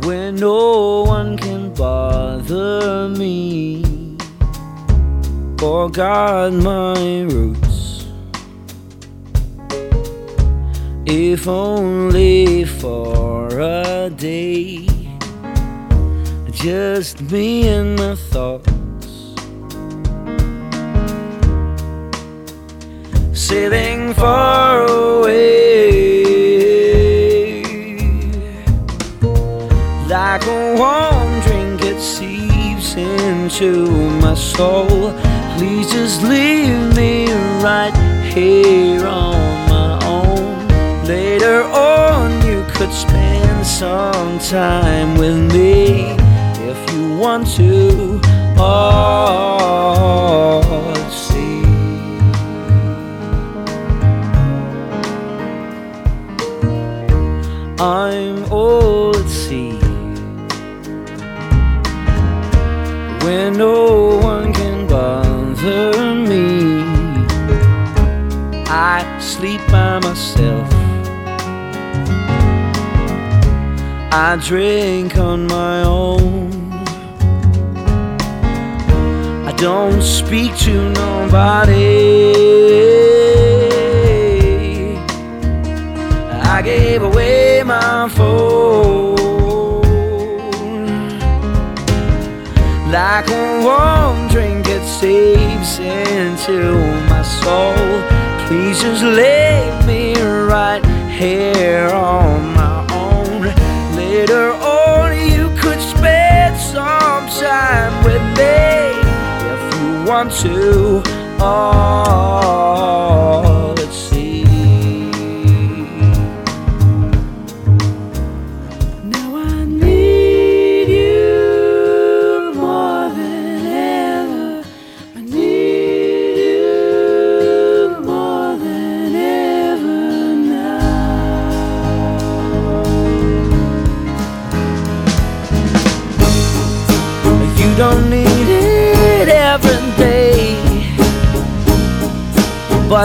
where 0.05 0.31
no 0.31 1.03
one 1.03 1.37
can 1.37 1.73
bother 1.73 3.07
me 3.09 3.83
oh 5.61 5.83
or 5.83 5.89
guard 5.89 6.53
my 6.53 7.21
roots. 7.21 8.05
If 11.05 11.47
only 11.47 12.65
for 12.65 13.47
a 13.59 14.09
day, 14.09 14.87
just 16.51 17.21
me 17.31 17.67
and 17.69 17.97
my 17.97 18.15
thoughts. 18.15 18.71
Sailing 23.33 24.13
far 24.13 24.85
away 24.85 25.62
like 30.33 30.47
a 30.47 30.75
warm 30.79 31.31
drink, 31.41 31.83
it 31.83 31.99
seeps 32.01 32.95
into 32.95 33.85
my 34.19 34.33
soul. 34.33 35.13
Please 35.57 35.91
just 35.91 36.23
leave 36.23 36.95
me 36.95 37.31
right 37.61 37.93
here 38.33 39.05
on 39.05 39.69
my 39.69 40.03
own. 40.03 40.67
Later 41.05 41.61
on, 41.65 42.31
you 42.47 42.65
could 42.73 42.91
spend 42.91 43.63
some 43.63 44.39
time 44.39 45.15
with 45.19 45.37
me 45.53 46.15
if 46.67 46.79
you 46.91 47.15
want 47.15 47.45
to. 47.57 48.19
Oh, 48.57 49.83
see. 51.11 51.61
I'm 57.79 58.51
all 58.51 59.12
where 63.23 63.49
no 63.49 64.17
one 64.17 64.51
can 64.53 64.85
bother 64.85 66.13
me. 66.13 66.83
I 68.67 69.17
sleep 69.19 69.61
by 69.71 69.99
myself. 69.99 70.67
I 74.11 74.37
drink 74.41 75.17
on 75.17 75.47
my 75.47 75.83
own. 75.83 76.71
I 79.49 79.53
don't 79.57 80.01
speak 80.01 80.57
to 80.65 80.89
nobody. 80.89 82.33
I 86.55 86.61
gave 86.61 87.01
away 87.01 87.63
my 87.63 88.09
phone 88.09 89.02
like 92.93 93.27
a 93.27 93.59
warm 93.63 94.27
drink 94.27 94.67
it 94.67 94.85
seeps 94.85 95.79
into 95.79 96.77
my 97.09 97.23
soul. 97.23 97.73
Please 98.45 98.79
just 98.79 99.03
leave 99.03 99.87
me 99.87 100.13
right 100.21 100.85
here 101.09 101.89
on 101.89 102.53
my 102.53 102.85
own. 102.93 103.41
Later 103.95 104.51
on, 104.51 105.17
you 105.27 105.49
could 105.59 105.81
spend 105.81 106.55
some 106.59 107.27
time 107.41 108.03
with 108.03 108.21
me 108.37 109.01
if 109.53 109.61
you 109.73 110.07
want 110.07 110.31
to. 110.43 111.01
Oh, 111.39 112.62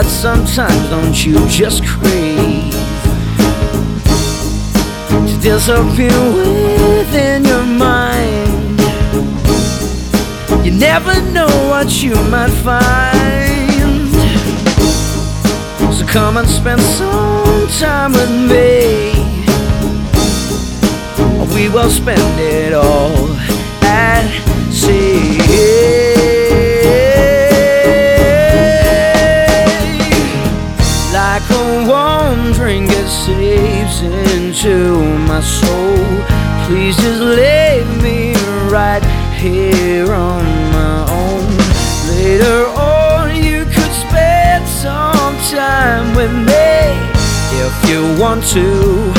but 0.01 0.07
sometimes 0.07 0.89
don't 0.89 1.25
you 1.25 1.35
just 1.49 1.85
crave? 1.85 2.71
to 5.27 5.37
disappear 5.41 6.19
within 6.95 7.43
your 7.43 7.65
mind. 7.65 8.79
You 10.65 10.71
never 10.71 11.13
know 11.33 11.51
what 11.69 12.01
you 12.01 12.15
might 12.31 12.55
find. 12.63 14.09
So 15.93 16.05
come 16.07 16.37
and 16.37 16.47
spend 16.47 16.79
some 16.79 17.67
time 17.83 18.13
with 18.13 18.31
me. 18.51 19.11
We 21.53 21.67
will 21.67 21.89
spend 21.89 22.39
it 22.39 22.73
all 22.73 23.35
at 23.83 24.23
sea. 24.71 26.38
Into 34.01 35.03
my 35.27 35.41
soul. 35.41 35.97
Please 36.65 36.95
just 36.97 37.21
leave 37.21 37.87
me 38.01 38.33
right 38.69 39.03
here 39.37 40.13
on 40.13 40.43
my 40.71 41.05
own. 41.09 41.45
Later 42.09 42.67
on, 42.77 43.35
you 43.35 43.65
could 43.65 43.93
spend 44.05 44.67
some 44.67 45.35
time 45.51 46.15
with 46.15 46.31
me 46.31 46.79
if 47.65 47.89
you 47.89 48.01
want 48.21 48.43
to. 48.55 49.11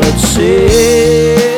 Let's 0.00 0.22
see. 0.22 1.49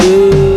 You 0.00 0.47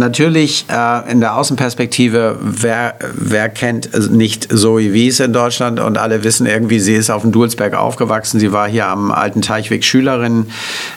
Natürlich 0.00 0.64
äh, 0.70 1.12
in 1.12 1.20
der 1.20 1.36
Außenperspektive, 1.36 2.38
wer, 2.40 2.94
wer 3.12 3.50
kennt 3.50 4.10
nicht 4.10 4.48
Zoe 4.50 4.94
Wies 4.94 5.20
in 5.20 5.34
Deutschland? 5.34 5.78
Und 5.78 5.98
alle 5.98 6.24
wissen 6.24 6.46
irgendwie, 6.46 6.80
sie 6.80 6.94
ist 6.94 7.10
auf 7.10 7.20
dem 7.20 7.32
Dulsberg 7.32 7.74
aufgewachsen, 7.74 8.40
sie 8.40 8.50
war 8.50 8.66
hier 8.66 8.86
am 8.86 9.12
alten 9.12 9.42
Teichweg 9.42 9.84
Schülerin, 9.84 10.46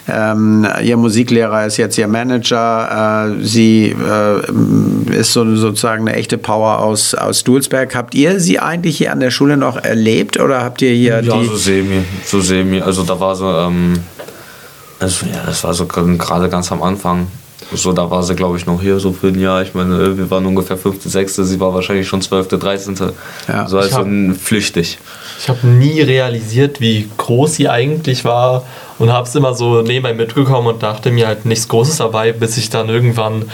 ähm, 0.08 0.66
ihr 0.82 0.96
Musiklehrer 0.96 1.66
ist 1.66 1.76
jetzt 1.76 1.98
ihr 1.98 2.08
Manager, 2.08 3.28
äh, 3.28 3.44
sie 3.44 3.94
äh, 3.94 5.14
ist 5.14 5.34
so, 5.34 5.54
sozusagen 5.54 6.08
eine 6.08 6.16
echte 6.16 6.38
Power 6.38 6.78
aus, 6.78 7.14
aus 7.14 7.44
Dulsberg. 7.44 7.94
Habt 7.94 8.14
ihr 8.14 8.40
sie 8.40 8.58
eigentlich 8.58 8.96
hier 8.96 9.12
an 9.12 9.20
der 9.20 9.30
Schule 9.30 9.58
noch 9.58 9.76
erlebt? 9.76 10.40
Oder 10.40 10.62
habt 10.64 10.80
ihr 10.80 10.92
hier 10.92 11.20
ja, 11.22 11.38
die... 11.38 11.46
so 11.46 11.56
semi, 11.56 12.04
so 12.24 12.40
semi, 12.40 12.80
also 12.80 13.02
da 13.02 13.20
war 13.20 13.36
so, 13.36 13.50
ähm, 13.50 13.98
also, 14.98 15.26
ja, 15.26 15.42
das 15.44 15.62
war 15.62 15.74
so 15.74 15.84
gerade 15.84 16.48
ganz 16.48 16.72
am 16.72 16.82
Anfang, 16.82 17.26
so, 17.72 17.92
da 17.92 18.10
war 18.10 18.22
sie, 18.22 18.34
glaube 18.34 18.56
ich, 18.56 18.66
noch 18.66 18.80
hier 18.80 18.98
so 19.00 19.12
für 19.12 19.28
ein 19.28 19.38
Jahr. 19.38 19.62
Ich 19.62 19.74
meine, 19.74 20.16
wir 20.16 20.30
waren 20.30 20.44
ungefähr 20.46 20.76
5., 20.76 21.02
6., 21.02 21.36
sie 21.36 21.60
war 21.60 21.74
wahrscheinlich 21.74 22.06
schon 22.06 22.20
12., 22.20 22.48
13. 22.48 22.96
Ja. 23.48 23.68
So 23.68 23.78
also 23.78 23.98
hab- 23.98 24.36
flüchtig. 24.36 24.98
Ich 25.40 25.48
habe 25.48 25.66
nie 25.66 26.00
realisiert, 26.00 26.80
wie 26.80 27.08
groß 27.16 27.54
sie 27.54 27.68
eigentlich 27.68 28.24
war 28.24 28.64
und 28.98 29.12
habe 29.12 29.26
es 29.26 29.34
immer 29.34 29.54
so 29.54 29.82
nebenbei 29.82 30.14
mitbekommen 30.14 30.68
und 30.68 30.82
dachte 30.82 31.10
mir 31.10 31.26
halt 31.26 31.46
nichts 31.46 31.68
Großes 31.68 31.98
dabei, 31.98 32.32
bis 32.32 32.56
ich 32.56 32.70
dann 32.70 32.88
irgendwann 32.88 33.44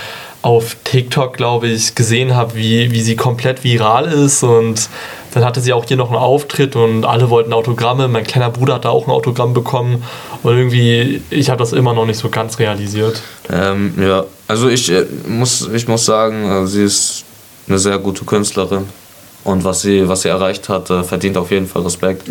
auf 0.43 0.77
TikTok, 0.85 1.37
glaube 1.37 1.69
ich, 1.69 1.95
gesehen 1.95 2.35
habe, 2.35 2.55
wie, 2.55 2.91
wie 2.93 3.03
sie 3.03 3.17
komplett 3.17 3.63
viral 3.65 4.07
ist 4.07 4.43
und 4.43 4.89
dann 5.33 5.45
hatte 5.45 5.61
sie 5.61 5.73
auch 5.73 5.85
hier 5.85 5.97
noch 5.97 6.09
einen 6.09 6.19
Auftritt 6.19 6.77
und 6.77 7.05
alle 7.05 7.31
wollten 7.31 7.53
Autogramme. 7.53 8.09
Mein 8.09 8.25
kleiner 8.25 8.51
Bruder 8.51 8.75
hat 8.75 8.85
da 8.85 8.91
auch 8.91 9.07
ein 9.07 9.11
Autogramm 9.11 9.55
bekommen 9.55 10.03
und 10.43 10.57
irgendwie, 10.57 11.23
ich 11.31 11.51
habe 11.51 11.59
das 11.59 11.73
immer 11.73 11.93
noch 11.93 12.07
nicht 12.07 12.19
so 12.19 12.29
ganz 12.29 12.59
realisiert. 12.59 13.23
Ähm, 13.51 13.95
ja, 14.01 14.25
also 14.49 14.69
ich, 14.69 14.91
äh, 14.91 15.07
muss, 15.27 15.69
ich 15.73 15.87
muss 15.89 16.05
sagen, 16.05 16.45
äh, 16.45 16.67
sie 16.67 16.85
ist 16.85 17.25
eine 17.69 17.79
sehr 17.79 17.99
gute 17.99 18.25
Künstlerin. 18.25 18.87
Und 19.43 19.65
was 19.65 19.83
sie, 19.83 20.07
was 20.07 20.23
sie 20.23 20.29
erreicht 20.29 20.69
hat, 20.69 20.91
äh, 20.91 21.03
verdient 21.03 21.37
auf 21.39 21.51
jeden 21.51 21.67
Fall 21.67 21.83
Respekt. 21.83 22.29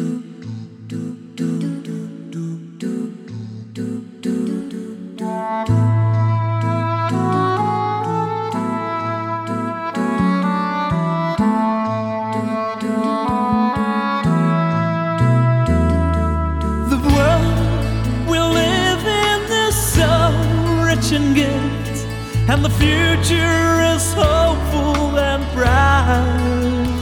And 22.59 22.65
the 22.65 22.77
future 22.77 23.81
is 23.95 24.13
hopeful 24.13 25.17
and 25.17 25.43
bright. 25.53 26.99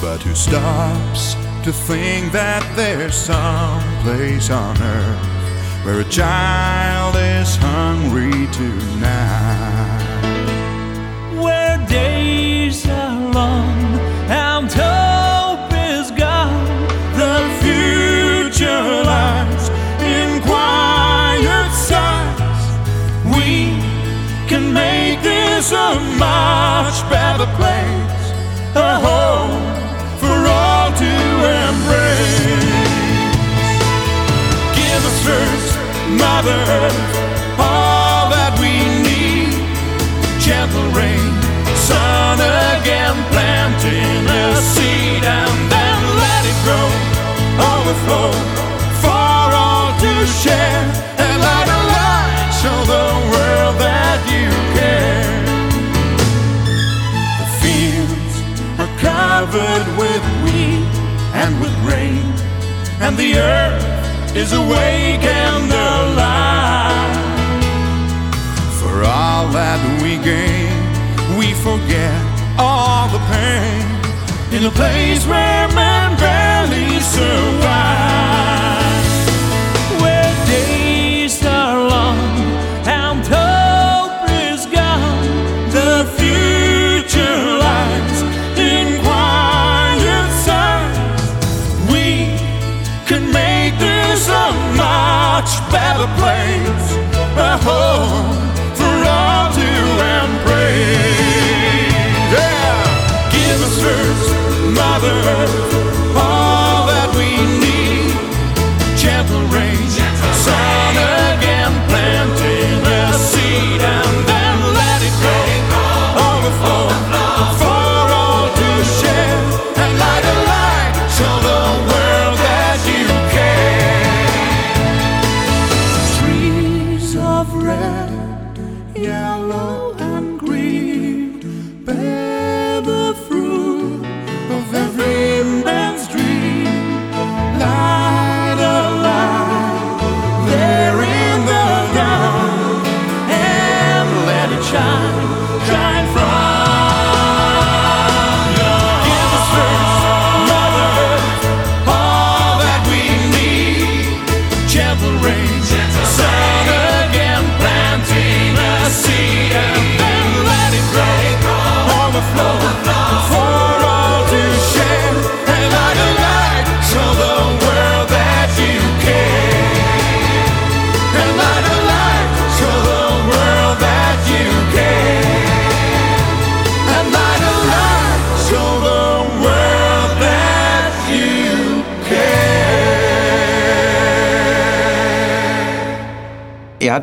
But 0.00 0.22
who 0.22 0.32
stops 0.32 1.34
to 1.64 1.72
think 1.72 2.30
that 2.32 2.62
there's 2.76 3.16
some 3.16 3.82
place 4.04 4.50
on 4.50 4.80
earth 4.80 5.84
where 5.84 6.00
a 6.00 6.04
child 6.04 7.16
is 7.16 7.56
hungry 7.56 8.46
tonight? 8.52 10.04
Where 11.34 11.84
days 11.88 12.86
are 12.86 13.32
long 13.32 13.98
and 14.30 14.70
hope 14.70 15.72
is 15.72 16.12
gone, 16.12 16.86
the 17.18 17.38
future 17.64 19.03
this 25.64 25.72
a 25.72 26.00
much 26.18 27.08
better 27.08 27.46
place, 27.56 28.24
a 28.74 29.00
home 29.00 29.62
for 30.20 30.36
all 30.46 30.92
to 30.92 31.14
embrace. 31.64 32.68
Give 34.76 35.02
us 35.08 35.18
first, 35.24 35.78
Mother 36.20 36.58
Earth, 36.68 37.14
all 37.58 38.28
that 38.28 38.52
we 38.60 38.72
need 39.08 39.56
gentle 40.38 40.88
rain, 40.92 41.32
sun 41.88 42.40
again, 42.76 43.16
planting 43.32 44.24
a 44.28 44.56
seed 44.60 45.24
and 45.24 45.56
then 45.72 46.00
let 46.24 46.42
it 46.44 46.58
grow, 46.64 46.88
overflow 47.72 48.53
and 63.04 63.18
the 63.18 63.34
earth 63.36 64.34
is 64.34 64.54
awake 64.54 65.24
and 65.44 65.70
alive. 65.70 67.16
For 68.80 69.04
all 69.04 69.46
that 69.58 69.80
we 70.02 70.16
gain, 70.32 70.72
we 71.38 71.52
forget 71.68 72.16
all 72.58 73.08
the 73.16 73.22
pain. 73.34 73.84
in 74.56 74.64
a 74.64 74.70
place 74.70 75.26
where 75.26 75.66
man 75.74 76.16
barely 76.16 77.00
survives, 77.00 78.83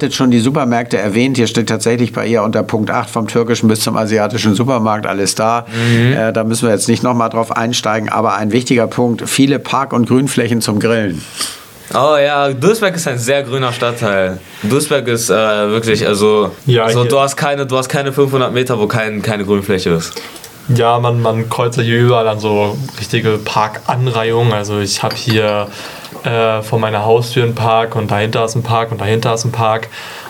hattet 0.01 0.15
schon 0.15 0.31
die 0.31 0.39
Supermärkte 0.39 0.97
erwähnt. 0.97 1.37
Hier 1.37 1.45
steht 1.45 1.69
tatsächlich 1.69 2.11
bei 2.11 2.25
ihr 2.25 2.41
unter 2.41 2.63
Punkt 2.63 2.89
8 2.89 3.07
vom 3.07 3.27
türkischen 3.27 3.67
bis 3.67 3.81
zum 3.81 3.95
asiatischen 3.95 4.55
Supermarkt 4.55 5.05
alles 5.05 5.35
da. 5.35 5.67
Äh, 5.95 6.33
da 6.33 6.43
müssen 6.43 6.67
wir 6.67 6.73
jetzt 6.73 6.87
nicht 6.87 7.03
nochmal 7.03 7.29
drauf 7.29 7.55
einsteigen. 7.55 8.09
Aber 8.09 8.33
ein 8.33 8.51
wichtiger 8.51 8.87
Punkt, 8.87 9.29
viele 9.29 9.59
Park- 9.59 9.93
und 9.93 10.07
Grünflächen 10.07 10.59
zum 10.59 10.79
Grillen. 10.79 11.21
Oh 11.93 12.17
ja, 12.17 12.51
Duisberg 12.51 12.95
ist 12.95 13.07
ein 13.07 13.19
sehr 13.19 13.43
grüner 13.43 13.71
Stadtteil. 13.73 14.39
Duisberg 14.63 15.07
ist 15.07 15.29
äh, 15.29 15.33
wirklich, 15.33 16.07
also, 16.07 16.49
Ja, 16.65 16.85
also 16.85 17.03
du, 17.03 17.19
hast 17.19 17.35
keine, 17.35 17.67
du 17.67 17.77
hast 17.77 17.89
keine 17.89 18.11
500 18.11 18.51
Meter, 18.51 18.79
wo 18.79 18.87
kein, 18.87 19.21
keine 19.21 19.45
Grünfläche 19.45 19.91
ist. 19.91 20.13
Ja, 20.69 20.97
man, 20.97 21.21
man 21.21 21.47
kreuzt 21.47 21.77
ja 21.77 21.83
hier 21.83 21.99
überall 21.99 22.27
an 22.27 22.39
so 22.39 22.75
richtige 22.97 23.37
Parkanreihungen. 23.37 24.53
Also 24.53 24.79
ich 24.79 25.03
habe 25.03 25.15
hier 25.15 25.67
äh, 26.23 26.61
vor 26.61 26.79
meiner 26.79 27.05
Haustür 27.05 27.43
einen 27.43 27.55
Park 27.55 27.95
und 27.95 28.11
dahinter 28.11 28.45
ist 28.45 28.55
ein 28.55 28.63
Park 28.63 28.91
und 28.91 29.01
dahinter 29.01 29.33
ist 29.33 29.45
ein 29.45 29.51
Park. 29.51 29.87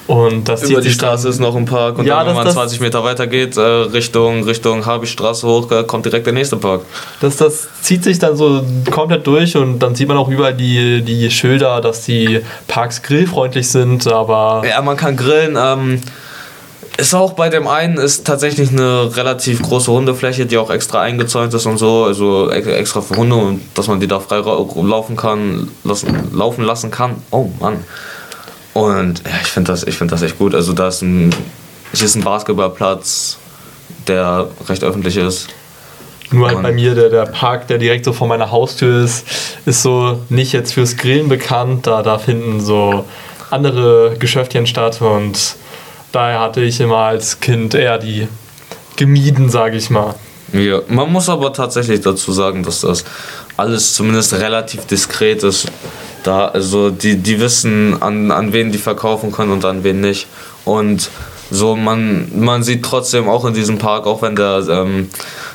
Und 0.08 0.50
das 0.50 0.62
Über 0.64 0.68
zieht 0.68 0.78
die 0.86 0.90
sich 0.90 0.98
dann- 0.98 1.10
Straße 1.10 1.30
ist 1.30 1.40
noch 1.40 1.56
ein 1.56 1.66
Park 1.66 1.98
und 2.00 2.06
Ja, 2.06 2.18
dann, 2.20 2.28
wenn 2.28 2.36
man 2.36 2.46
das- 2.46 2.54
20 2.56 2.80
Meter 2.82 3.04
weiter 3.04 3.28
geht, 3.28 3.56
äh, 3.56 3.62
Richtung, 3.62 4.44
Richtung 4.44 4.86
Habichstraße 4.86 5.48
hoch, 5.48 5.72
äh, 5.72 5.84
kommt 5.84 6.06
direkt 6.06 6.26
der 6.26 6.34
nächste 6.34 6.58
Park. 6.58 6.82
Das, 7.22 7.38
das 7.38 7.68
zieht 7.82 8.04
sich 8.04 8.20
dann 8.20 8.36
so 8.36 8.62
komplett 8.90 9.26
durch 9.28 9.56
und 9.56 9.80
dann 9.80 9.96
sieht 9.96 10.08
man 10.08 10.18
auch 10.18 10.28
überall 10.28 10.54
die, 10.54 11.02
die 11.02 11.30
Schilder, 11.32 11.80
dass 11.82 12.02
die 12.04 12.42
Parks 12.68 13.02
grillfreundlich 13.04 13.70
sind, 13.70 14.08
aber 14.12 14.64
Ja, 14.68 14.82
man 14.82 14.98
kann 14.98 15.16
grillen. 15.16 15.58
Ähm, 15.58 16.02
ist 17.02 17.14
auch 17.14 17.34
bei 17.34 17.50
dem 17.50 17.68
einen 17.68 17.98
ist 17.98 18.26
tatsächlich 18.26 18.70
eine 18.70 19.16
relativ 19.16 19.62
große 19.62 19.92
Hundefläche, 19.92 20.46
die 20.46 20.58
auch 20.58 20.70
extra 20.70 21.02
eingezäunt 21.02 21.54
ist 21.54 21.66
und 21.66 21.78
so, 21.78 22.06
also 22.06 22.50
ex- 22.52 22.68
extra 22.68 23.02
für 23.02 23.18
Hunde 23.18 23.36
und 23.36 23.62
dass 23.74 23.88
man 23.88 24.00
die 24.00 24.08
da 24.08 24.20
frei 24.20 24.38
laufen 24.38 25.16
kann, 25.18 25.70
lassen, 25.84 26.30
laufen 26.34 26.64
lassen 26.64 26.92
kann. 26.92 27.16
Oh 27.32 27.50
Mann. 27.60 27.84
Und 28.74 29.20
ja, 29.26 29.34
ich 29.42 29.48
finde 29.50 29.72
das, 29.72 29.84
ich 29.84 29.98
find 29.98 30.12
das 30.12 30.22
echt 30.22 30.38
gut. 30.38 30.56
Also 30.56 30.74
da 30.74 30.88
ist 30.88 31.02
ein, 31.02 31.36
hier 31.94 32.06
ist 32.06 32.16
ein 32.16 32.24
Basketballplatz, 32.24 33.38
der 34.08 34.48
recht 34.70 34.84
öffentlich 34.84 35.18
ist. 35.18 35.50
nur 36.32 36.48
halt 36.48 36.62
bei 36.62 36.72
mir 36.72 36.96
der, 36.96 37.10
der 37.10 37.26
Park, 37.26 37.68
der 37.68 37.78
direkt 37.78 38.06
so 38.06 38.14
vor 38.14 38.28
meiner 38.28 38.52
Haustür 38.52 39.04
ist, 39.04 39.26
ist 39.66 39.82
so 39.82 40.22
nicht 40.30 40.54
jetzt 40.54 40.74
fürs 40.74 40.98
Grillen 40.98 41.30
bekannt. 41.30 41.88
Da, 41.88 42.02
da 42.02 42.18
finden 42.18 42.62
so 42.62 43.06
andere 43.50 44.16
Geschäftchen 44.18 44.66
statt 44.66 45.02
und 45.02 45.56
daher 46.12 46.40
hatte 46.40 46.62
ich 46.62 46.80
immer 46.80 46.98
als 46.98 47.40
Kind 47.40 47.74
eher 47.74 47.98
die 47.98 48.28
gemieden, 48.96 49.50
sage 49.50 49.78
ich 49.78 49.90
mal. 49.90 50.16
Ja, 50.54 50.82
man 50.88 51.12
muss 51.12 51.30
aber 51.30 51.54
tatsächlich 51.54 52.02
dazu 52.02 52.34
sagen, 52.34 52.64
dass 52.64 52.82
das 52.82 53.06
alles 53.56 53.94
zumindest 53.94 54.34
relativ 54.34 54.86
diskret 54.86 55.44
ist. 55.44 55.68
Da, 56.24 56.50
also 56.50 56.90
die, 56.90 57.16
die 57.18 57.40
wissen, 57.40 58.02
an, 58.02 58.32
an 58.32 58.54
wen 58.54 58.72
die 58.72 58.78
verkaufen 58.78 59.32
können 59.32 59.52
und 59.52 59.66
an 59.66 59.84
wen 59.84 60.02
nicht. 60.02 60.28
Und 60.66 61.10
so, 61.50 61.76
man, 61.76 62.32
man 62.38 62.64
sieht 62.64 62.84
trotzdem 62.84 63.28
auch 63.28 63.46
in 63.46 63.54
diesem 63.54 63.78
Park, 63.78 64.06
auch 64.06 64.22
wenn 64.22 64.36
der 64.36 64.64
ähm, 64.70 65.10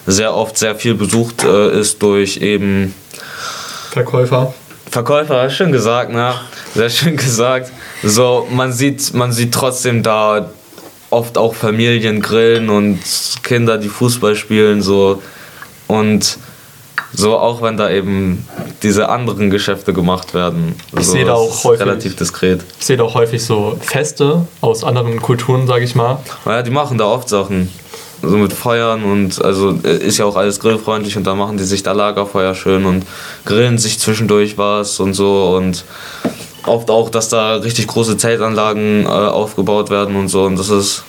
sehr 0.07 0.35
oft 0.35 0.59
sehr 0.59 0.75
viel 0.75 0.95
besucht 0.95 1.45
äh, 1.45 1.79
ist 1.79 2.03
durch 2.03 2.39
eben 2.39 2.95
Verkäufer. 3.91 4.55
Verkäufer, 4.97 5.51
schön 5.51 5.73
gesagt, 5.73 6.11
ne? 6.11 6.33
Sehr 6.75 6.89
schön 6.89 7.19
gesagt. 7.19 7.71
So, 8.03 8.47
man 8.51 8.73
sieht, 8.73 9.13
man 9.13 9.31
sieht 9.31 9.53
trotzdem 9.53 10.03
da 10.03 10.49
oft 11.11 11.37
auch 11.37 11.55
Familien 11.55 12.23
grillen 12.23 12.71
und 12.71 12.99
Kinder, 13.43 13.77
die 13.77 13.91
Fußball 13.91 14.35
spielen, 14.37 14.81
so. 14.81 15.21
Und 15.87 16.39
so, 17.13 17.37
auch 17.37 17.61
wenn 17.61 17.77
da 17.77 17.91
eben 17.91 18.49
diese 18.83 19.11
anderen 19.11 19.51
Geschäfte 19.51 19.93
gemacht 19.93 20.33
werden. 20.33 20.75
Ich 20.99 21.05
so, 21.05 21.13
sehe 21.13 21.27
da 21.27 21.35
auch 21.35 21.63
häufig- 21.65 21.85
Relativ 21.87 22.17
diskret. 22.17 22.63
Ich 22.81 22.87
sehe 22.87 22.97
da 22.97 23.05
auch 23.05 23.15
häufig 23.15 23.45
so 23.45 23.77
Feste 23.83 24.47
aus 24.63 24.83
anderen 24.83 25.21
Kulturen, 25.21 25.67
sage 25.67 25.85
ich 25.85 25.95
mal. 25.95 26.21
Ja, 26.47 26.63
die 26.63 26.71
machen 26.71 26.97
da 26.97 27.05
oft 27.05 27.29
Sachen. 27.29 27.71
So 28.29 28.37
mit 28.37 28.53
Feuern 28.53 29.05
und 29.05 29.43
also 29.45 29.79
äh, 29.85 29.97
ist 29.97 30.19
ja 30.19 30.25
auch 30.25 30.37
alles 30.37 30.61
grillfreundlich 30.61 31.17
und 31.17 31.27
da 31.27 31.35
machen 31.35 31.57
die 31.57 31.65
sich 31.65 31.83
da 31.83 31.93
Lagerfeuer 31.93 32.55
schön 32.55 32.85
und 32.85 33.05
grillen 33.45 33.79
sich 33.79 33.99
zwischendurch 33.99 34.59
was 34.59 35.01
und 35.01 35.15
so 35.15 35.57
und 35.57 35.85
oft 36.65 36.91
auch, 36.91 37.11
dass 37.11 37.29
da 37.29 37.57
richtig 37.57 37.87
große 37.87 38.17
Zeltanlagen 38.17 39.05
äh, 39.05 39.09
aufgebaut 39.09 39.91
werden 39.91 40.17
und 40.17 40.29
so 40.29 40.45
und 40.45 40.59
das 40.59 40.69
ist, 40.69 41.05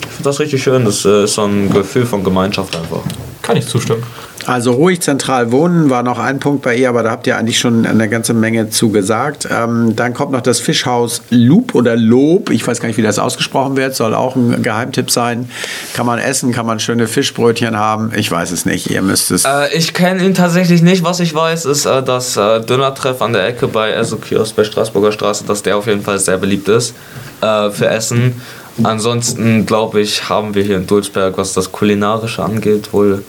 ich 0.00 0.06
finde 0.06 0.24
das 0.24 0.40
richtig 0.40 0.62
schön, 0.62 0.84
das 0.84 1.04
äh, 1.04 1.24
ist 1.24 1.34
so 1.34 1.44
ein 1.44 1.70
Gefühl 1.70 2.06
von 2.06 2.24
Gemeinschaft 2.24 2.74
einfach. 2.76 3.02
Kann 3.42 3.56
ich 3.56 3.66
zustimmen. 3.66 4.02
Also 4.46 4.72
ruhig 4.72 5.00
zentral 5.00 5.52
wohnen 5.52 5.90
war 5.90 6.02
noch 6.02 6.18
ein 6.18 6.38
Punkt 6.38 6.62
bei 6.62 6.76
ihr, 6.76 6.88
aber 6.88 7.02
da 7.02 7.10
habt 7.10 7.26
ihr 7.26 7.36
eigentlich 7.36 7.58
schon 7.58 7.86
eine 7.86 8.08
ganze 8.08 8.34
Menge 8.34 8.68
zu 8.68 8.90
gesagt. 8.90 9.48
Ähm, 9.50 9.96
dann 9.96 10.12
kommt 10.12 10.32
noch 10.32 10.42
das 10.42 10.60
Fischhaus 10.60 11.22
Loop 11.30 11.74
oder 11.74 11.96
Lob. 11.96 12.50
Ich 12.50 12.66
weiß 12.66 12.80
gar 12.80 12.88
nicht, 12.88 12.98
wie 12.98 13.02
das 13.02 13.18
ausgesprochen 13.18 13.76
wird. 13.76 13.94
Soll 13.94 14.14
auch 14.14 14.36
ein 14.36 14.62
Geheimtipp 14.62 15.10
sein. 15.10 15.48
Kann 15.94 16.06
man 16.06 16.18
essen, 16.18 16.52
kann 16.52 16.66
man 16.66 16.78
schöne 16.78 17.06
Fischbrötchen 17.06 17.78
haben. 17.78 18.12
Ich 18.14 18.30
weiß 18.30 18.50
es 18.50 18.66
nicht. 18.66 18.90
Ihr 18.90 19.02
müsst 19.02 19.30
es. 19.30 19.44
Äh, 19.44 19.74
ich 19.74 19.94
kenne 19.94 20.24
ihn 20.24 20.34
tatsächlich 20.34 20.82
nicht. 20.82 21.04
Was 21.04 21.20
ich 21.20 21.34
weiß, 21.34 21.64
ist, 21.64 21.86
äh, 21.86 22.02
dass 22.02 22.36
äh, 22.36 22.60
Dönertreff 22.60 23.22
an 23.22 23.32
der 23.32 23.46
Ecke 23.46 23.66
bei 23.68 23.92
Esso 23.92 24.16
Kiosk 24.16 24.56
bei 24.56 24.64
Straßburger 24.64 25.12
Straße, 25.12 25.44
dass 25.44 25.62
der 25.62 25.76
auf 25.76 25.86
jeden 25.86 26.02
Fall 26.02 26.18
sehr 26.18 26.36
beliebt 26.36 26.68
ist 26.68 26.94
äh, 27.40 27.70
für 27.70 27.88
Essen. 27.88 28.40
Ansonsten 28.82 29.66
glaube 29.66 30.00
ich, 30.00 30.28
haben 30.28 30.54
wir 30.54 30.64
hier 30.64 30.76
in 30.76 30.86
Dulzberg, 30.86 31.38
was 31.38 31.52
das 31.52 31.70
Kulinarische 31.70 32.42
angeht, 32.42 32.92
wohl 32.92 33.22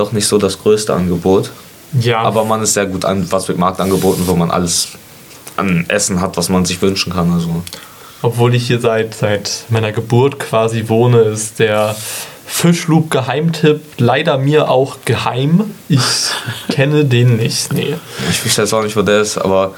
doch 0.00 0.12
nicht 0.12 0.26
so 0.26 0.38
das 0.38 0.58
größte 0.58 0.94
Angebot. 0.94 1.50
Ja. 2.00 2.20
Aber 2.20 2.44
man 2.44 2.62
ist 2.62 2.74
sehr 2.74 2.86
gut 2.86 3.04
an 3.04 3.30
was 3.30 3.48
mit 3.48 3.58
Markt 3.58 3.80
angeboten, 3.80 4.22
wo 4.26 4.34
man 4.34 4.50
alles 4.50 4.88
an 5.56 5.84
Essen 5.88 6.20
hat, 6.20 6.36
was 6.36 6.48
man 6.48 6.64
sich 6.64 6.80
wünschen 6.82 7.12
kann. 7.12 7.32
Also. 7.32 7.62
Obwohl 8.22 8.54
ich 8.54 8.66
hier 8.66 8.80
seit, 8.80 9.14
seit 9.14 9.64
meiner 9.68 9.92
Geburt 9.92 10.38
quasi 10.38 10.88
wohne, 10.88 11.20
ist 11.22 11.58
der 11.58 11.96
Fischloop 12.46 13.10
Geheimtipp 13.10 13.80
leider 13.98 14.36
mir 14.36 14.68
auch 14.68 14.98
geheim. 15.04 15.74
Ich 15.88 16.00
kenne 16.70 17.04
den 17.04 17.36
nicht. 17.36 17.72
Nee. 17.72 17.94
Ich 18.30 18.44
wüsste 18.44 18.62
jetzt 18.62 18.74
auch 18.74 18.82
nicht, 18.82 18.96
wo 18.96 19.02
der 19.02 19.20
ist, 19.20 19.38
aber. 19.38 19.74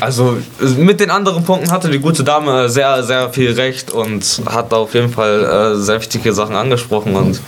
Also 0.00 0.36
mit 0.76 1.00
den 1.00 1.10
anderen 1.10 1.42
Punkten 1.42 1.70
hatte 1.70 1.88
die 1.88 2.00
gute 2.00 2.22
Dame 2.22 2.68
sehr, 2.68 3.02
sehr 3.02 3.30
viel 3.30 3.52
recht 3.52 3.90
und 3.90 4.42
hat 4.44 4.74
auf 4.74 4.92
jeden 4.92 5.10
Fall 5.10 5.72
äh, 5.74 5.76
sehr 5.76 6.00
wichtige 6.00 6.34
Sachen 6.34 6.54
angesprochen. 6.54 7.16
Und 7.16 7.40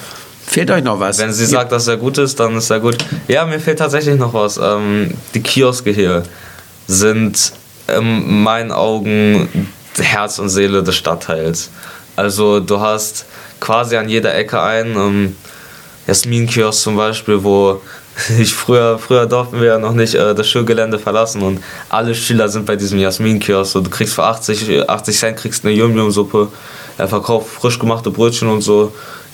Fehlt 0.51 0.71
euch 0.71 0.83
noch 0.83 0.99
was? 0.99 1.19
wenn 1.19 1.33
sie 1.33 1.47
sagt, 1.47 1.71
dass 1.71 1.87
er 1.87 1.97
gut 1.97 2.19
ist, 2.19 2.41
dann 2.41 2.57
ist 2.57 2.71
er 2.71 2.81
gut. 2.81 2.99
Ja, 3.29 3.47
mir 3.47 3.61
fehlt 3.61 3.79
tatsächlich 3.79 4.17
noch 4.17 4.35
was. 4.35 4.59
Ähm, 4.61 5.15
die 5.33 5.43
Kioske 5.43 5.91
hier 5.91 6.25
sind 6.89 7.53
in 7.87 8.43
meinen 8.43 8.73
Augen 8.73 9.49
Herz 9.97 10.39
und 10.39 10.49
Seele 10.49 10.83
des 10.83 10.97
Stadtteils. 10.97 11.71
Also 12.17 12.59
du 12.59 12.81
hast 12.81 13.27
quasi 13.61 13.97
an 13.97 14.09
jeder 14.09 14.35
Ecke 14.35 14.61
einen. 14.61 14.97
Ähm, 14.97 15.37
Jasmin-Kiosk 16.11 16.83
zum 16.83 16.97
Beispiel, 16.97 17.43
wo 17.45 17.81
ich 18.39 18.53
früher, 18.53 18.99
früher 18.99 19.27
durften 19.27 19.61
wir 19.61 19.69
ja 19.69 19.79
noch 19.79 19.93
nicht 19.95 20.15
äh, 20.15 20.35
das 20.35 20.49
Schulgelände 20.49 20.99
verlassen 20.99 21.43
und 21.43 21.63
alle 21.89 22.15
Schüler 22.15 22.49
sind 22.49 22.67
bei 22.67 22.75
diesem 22.75 22.99
Jasmin-Kiosk. 22.99 23.73
So, 23.73 23.81
du 23.81 23.91
kriegst 23.91 24.15
für 24.15 24.25
80, 24.25 24.89
80 24.89 25.19
Cent 25.19 25.39
kriegst 25.39 25.65
eine 25.65 25.75
Yum-Yum-Suppe. 25.75 26.49
Er 26.99 27.09
verkauft 27.09 27.49
frisch 27.49 27.79
gemachte 27.79 28.11
Brötchen 28.11 28.49
und 28.49 28.63
so. 28.63 28.93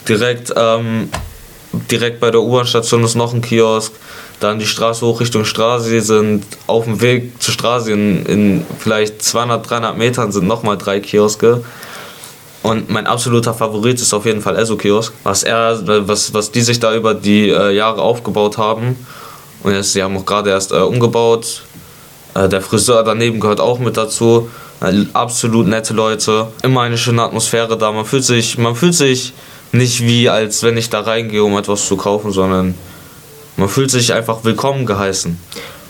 Direkt, 0.08 0.52
ähm, 0.56 1.10
direkt 1.90 2.20
bei 2.20 2.30
der 2.30 2.40
U-Bahn-Station 2.40 3.04
ist 3.04 3.14
noch 3.14 3.34
ein 3.34 3.40
Kiosk. 3.40 3.92
Dann 4.40 4.58
die 4.58 4.66
Straße 4.66 5.04
hoch 5.06 5.20
Richtung 5.20 5.44
Straße 5.44 6.00
sind 6.00 6.44
auf 6.66 6.84
dem 6.84 7.00
Weg 7.00 7.42
zur 7.42 7.54
Straße 7.54 7.90
in, 7.92 8.26
in 8.26 8.66
vielleicht 8.78 9.22
200, 9.22 9.68
300 9.68 9.96
Metern 9.96 10.30
sind 10.30 10.46
nochmal 10.46 10.76
drei 10.76 11.00
Kioske. 11.00 11.64
Und 12.62 12.90
mein 12.90 13.06
absoluter 13.06 13.54
Favorit 13.54 14.00
ist 14.00 14.12
auf 14.12 14.26
jeden 14.26 14.42
Fall 14.42 14.56
Esso 14.56 14.76
Kiosk, 14.76 15.12
was 15.22 15.44
was, 15.44 16.34
was 16.34 16.50
die 16.50 16.62
sich 16.62 16.80
da 16.80 16.94
über 16.94 17.14
die 17.14 17.48
äh, 17.48 17.70
Jahre 17.70 18.02
aufgebaut 18.02 18.58
haben. 18.58 18.96
Und 19.62 19.72
jetzt, 19.72 19.92
sie 19.92 20.02
haben 20.02 20.16
auch 20.16 20.26
gerade 20.26 20.50
erst 20.50 20.72
äh, 20.72 20.76
umgebaut. 20.76 21.62
Äh, 22.34 22.48
der 22.48 22.60
Friseur 22.60 23.02
daneben 23.04 23.40
gehört 23.40 23.60
auch 23.60 23.78
mit 23.78 23.96
dazu. 23.96 24.50
Äh, 24.80 25.06
absolut 25.12 25.66
nette 25.66 25.94
Leute. 25.94 26.48
Immer 26.62 26.82
eine 26.82 26.98
schöne 26.98 27.22
Atmosphäre 27.22 27.78
da. 27.78 27.92
Man 27.92 28.04
fühlt 28.04 28.24
sich, 28.24 28.58
man 28.58 28.74
fühlt 28.74 28.94
sich 28.94 29.32
nicht 29.76 30.02
wie, 30.02 30.28
als 30.28 30.62
wenn 30.62 30.76
ich 30.76 30.90
da 30.90 31.00
reingehe, 31.00 31.44
um 31.44 31.56
etwas 31.56 31.86
zu 31.86 31.96
kaufen, 31.96 32.32
sondern 32.32 32.74
man 33.56 33.68
fühlt 33.68 33.90
sich 33.90 34.12
einfach 34.12 34.44
willkommen 34.44 34.86
geheißen. 34.86 35.38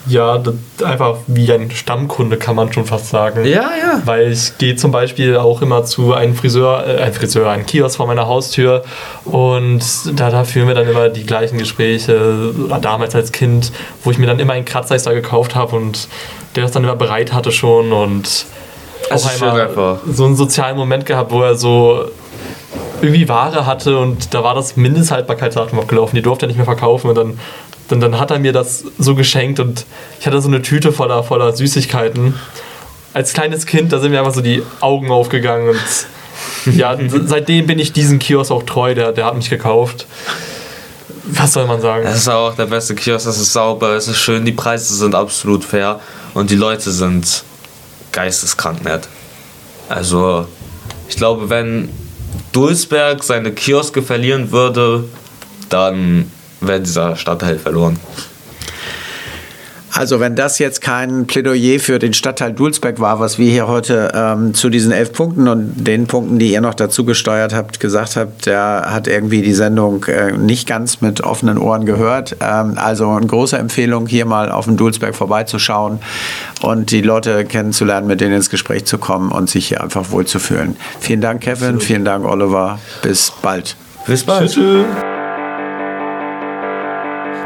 Ja, 0.09 0.41
einfach 0.85 1.17
wie 1.27 1.53
ein 1.53 1.69
Stammkunde, 1.73 2.37
kann 2.37 2.55
man 2.55 2.73
schon 2.73 2.85
fast 2.85 3.09
sagen. 3.09 3.45
Ja, 3.45 3.71
ja. 3.77 4.03
Weil 4.05 4.31
ich 4.31 4.57
gehe 4.57 4.77
zum 4.77 4.93
Beispiel 4.93 5.37
auch 5.37 5.63
immer 5.63 5.85
zu 5.85 6.15
einem 6.15 6.37
Friseur, 6.37 6.87
äh, 6.87 7.03
ein 7.03 7.13
Friseur, 7.13 7.51
ein 7.51 7.67
Kiosk 7.67 7.97
vor 7.97 8.07
meiner 8.07 8.29
Haustür 8.29 8.85
und 9.25 9.83
da, 10.15 10.31
da 10.31 10.45
führen 10.45 10.69
wir 10.69 10.77
dann 10.77 10.89
immer 10.89 11.09
die 11.09 11.27
gleichen 11.27 11.59
Gespräche, 11.59 12.53
damals 12.81 13.17
als 13.17 13.33
Kind, 13.33 13.73
wo 14.05 14.13
ich 14.13 14.19
mir 14.19 14.27
dann 14.27 14.39
immer 14.39 14.53
einen 14.53 14.65
Kratzeis 14.65 15.03
da 15.03 15.13
gekauft 15.13 15.57
habe 15.57 15.75
und 15.75 16.07
der 16.55 16.63
das 16.63 16.71
dann 16.71 16.85
immer 16.85 16.97
bereit 16.97 17.33
hatte 17.33 17.51
schon 17.51 17.93
und 17.93 18.47
auch 19.11 19.27
einmal 19.27 19.99
so 20.11 20.25
einen 20.25 20.37
sozialen 20.37 20.77
Moment 20.77 21.05
gehabt, 21.07 21.33
wo 21.33 21.43
er 21.43 21.57
so 21.57 22.07
irgendwie 23.01 23.29
Ware 23.29 23.67
hatte 23.67 23.99
und 23.99 24.35
da 24.35 24.43
war 24.43 24.55
das 24.55 24.77
Mindesthaltbarkeitsdatum 24.77 25.79
abgelaufen, 25.81 26.17
die 26.17 26.23
durfte 26.23 26.47
er 26.47 26.49
nicht 26.49 26.57
mehr 26.57 26.65
verkaufen 26.65 27.09
und 27.09 27.15
dann, 27.15 27.39
dann, 27.89 28.01
dann 28.01 28.19
hat 28.19 28.31
er 28.31 28.39
mir 28.39 28.53
das 28.53 28.85
so 28.99 29.15
geschenkt 29.15 29.61
und 29.61 29.85
ich 30.21 30.27
hatte 30.27 30.41
so 30.41 30.49
eine 30.49 30.63
Tüte 30.63 30.93
voller, 30.93 31.23
voller 31.23 31.55
Süßigkeiten. 31.55 32.35
Als 33.13 33.33
kleines 33.33 33.67
Kind, 33.67 33.93
da 33.93 33.99
sind 33.99 34.11
mir 34.11 34.19
einfach 34.19 34.35
so 34.35 34.41
die 34.41 34.63
Augen 34.81 35.11
aufgegangen 35.11 35.71
und 35.71 36.75
ja, 36.75 36.97
seitdem 37.27 37.67
bin 37.67 37.79
ich 37.79 37.93
diesen 37.93 38.19
Kiosk 38.19 38.51
auch 38.51 38.63
treu, 38.63 38.95
der, 38.95 39.13
der 39.13 39.27
hat 39.27 39.37
mich 39.37 39.51
gekauft. 39.51 40.07
Was 41.29 41.55
soll 41.55 41.67
man 41.67 41.81
sagen? 41.81 42.07
Es 42.07 42.19
ist 42.19 42.29
auch 42.29 42.55
der 42.55 42.67
beste 42.67 42.95
Kiosk, 42.95 43.27
es 43.27 43.39
ist 43.39 43.53
sauber, 43.53 43.91
es 43.91 44.07
ist 44.07 44.19
schön, 44.19 44.45
die 44.45 44.53
Preise 44.53 44.95
sind 44.95 45.15
absolut 45.15 45.65
fair. 45.65 46.01
und 46.35 46.51
die 46.51 46.57
Leute 46.57 46.91
sind 46.91 47.43
geisteskrank 48.13 48.85
nett. 48.85 49.09
Also, 49.89 50.47
ich 51.09 51.17
glaube, 51.17 51.49
wenn 51.51 51.89
Dulsberg 52.57 53.23
seine 53.23 53.53
Kioske 53.53 54.01
verlieren 54.01 54.51
würde, 54.51 55.05
dann 55.69 56.33
wäre 56.63 56.81
dieser 56.81 57.15
Stadtteil 57.15 57.59
verloren. 57.59 58.01
Also 59.97 60.21
wenn 60.21 60.37
das 60.37 60.59
jetzt 60.59 60.83
kein 60.83 61.27
Plädoyer 61.27 61.81
für 61.81 61.99
den 61.99 62.13
Stadtteil 62.13 62.53
Dulsberg 62.53 63.01
war, 63.01 63.19
was 63.19 63.39
wir 63.39 63.51
hier 63.51 63.67
heute 63.67 64.13
ähm, 64.15 64.53
zu 64.53 64.69
diesen 64.69 64.93
elf 64.93 65.15
Punkten 65.15 65.49
und 65.49 65.87
den 65.87 66.07
Punkten, 66.07 66.39
die 66.39 66.53
ihr 66.53 66.61
noch 66.61 66.75
dazu 66.75 67.07
gesteuert 67.07 67.55
habt, 67.55 67.81
gesagt 67.81 68.17
habt, 68.17 68.45
der 68.45 68.89
hat 68.91 69.09
irgendwie 69.09 69.41
die 69.41 69.55
Sendung 69.55 70.05
äh, 70.05 70.33
nicht 70.33 70.69
ganz 70.69 71.01
mit 71.01 71.23
offenen 71.23 71.57
Ohren 71.57 71.87
gehört. 71.87 72.37
Ähm, 72.41 72.75
also 72.77 73.09
eine 73.09 73.27
große 73.27 73.57
Empfehlung, 73.57 74.07
hier 74.07 74.27
mal 74.27 74.53
auf 74.53 74.67
dem 74.67 74.77
Dulsberg 74.77 75.15
vorbeizuschauen 75.15 76.01
und 76.61 76.91
die 76.91 77.01
Leute 77.01 77.47
kennenzulernen, 77.47 78.07
mit 78.07 78.21
denen 78.21 78.35
ins 78.35 78.51
Gespräch 78.51 78.85
zu 78.85 78.99
kommen 78.99 79.33
und 79.33 79.49
sich 79.49 79.69
hier 79.69 79.83
einfach 79.83 80.11
wohlzufühlen. 80.11 80.77
Vielen 81.01 81.23
Dank, 81.23 81.41
Kevin. 81.41 81.81
Vielen 81.81 82.05
Dank, 82.05 82.27
Oliver. 82.27 82.79
Bis 83.01 83.33
bald. 83.41 83.77
Bis 84.07 84.25
bald. 84.25 84.59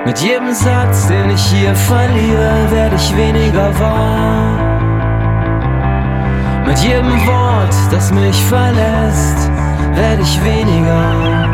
Mit 0.06 0.18
jedem 0.18 0.52
Satz, 0.54 1.08
den 1.08 1.30
ich 1.30 1.42
hier 1.42 1.74
verliere, 1.74 2.70
werde 2.70 2.96
ich 2.96 3.16
weniger 3.16 3.78
wahr. 3.78 4.70
Mit 6.66 6.78
jedem 6.78 7.26
Wort, 7.26 7.74
das 7.90 8.10
mich 8.10 8.44
verlässt, 8.44 9.50
werde 9.94 10.22
ich 10.22 10.42
weniger. 10.42 11.50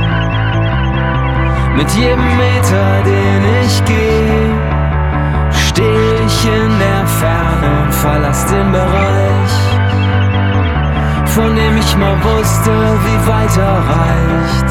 Mit 1.77 1.91
jedem 1.91 2.25
Meter, 2.37 3.03
den 3.05 3.43
ich 3.65 3.85
gehe, 3.85 4.55
stehe 5.51 6.15
ich 6.27 6.45
in 6.47 6.79
der 6.79 7.07
Ferne 7.07 7.83
und 7.83 7.95
verlass 7.95 8.47
den 8.47 8.71
Bereich, 8.71 9.55
von 11.27 11.57
dem 11.57 11.77
ich 11.79 11.97
mal 11.97 12.17
wusste, 12.23 12.71
wie 12.71 13.29
weit 13.29 13.57
er 13.57 13.79
reicht. 13.97 14.71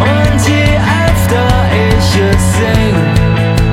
Und 0.00 0.48
je 0.48 0.78
öfter 1.08 1.61
ich 2.14 2.20
es 2.20 2.42
sing, 2.56 2.96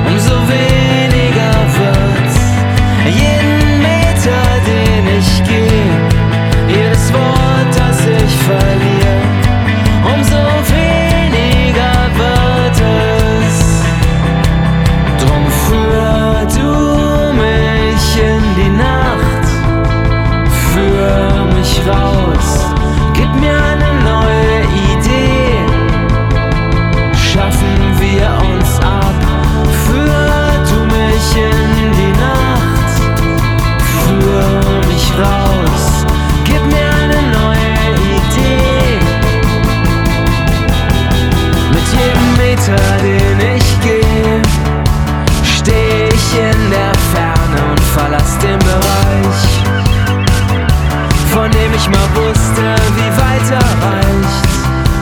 umso 0.06 0.34
weniger 0.48 1.54
wird's. 1.76 2.38
Jeden 3.06 3.78
Meter, 3.78 3.99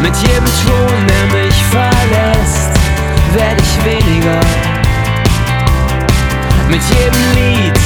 Mit 0.09 0.17
jedem 0.23 0.45
Ton, 0.65 1.07
der 1.07 1.39
mich 1.39 1.65
verlässt, 1.65 2.71
werde 3.35 3.63
ich 3.63 3.85
weniger. 3.85 4.41
Mit 6.67 6.81
jedem 6.83 7.25
Lied 7.35 7.79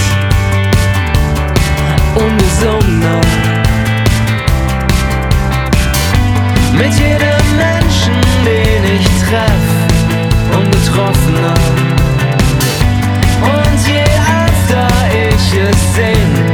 ungesungener. 2.15 3.21
Mit 6.73 6.95
jedem 6.95 7.57
Menschen, 7.57 8.21
den 8.45 8.85
ich 8.95 9.07
treff, 9.25 9.67
ungetroffener. 10.57 11.55
Und 13.43 13.89
je 13.89 14.05
öfter 14.47 14.87
ich 15.11 15.59
es 15.59 15.95
sing, 15.97 16.52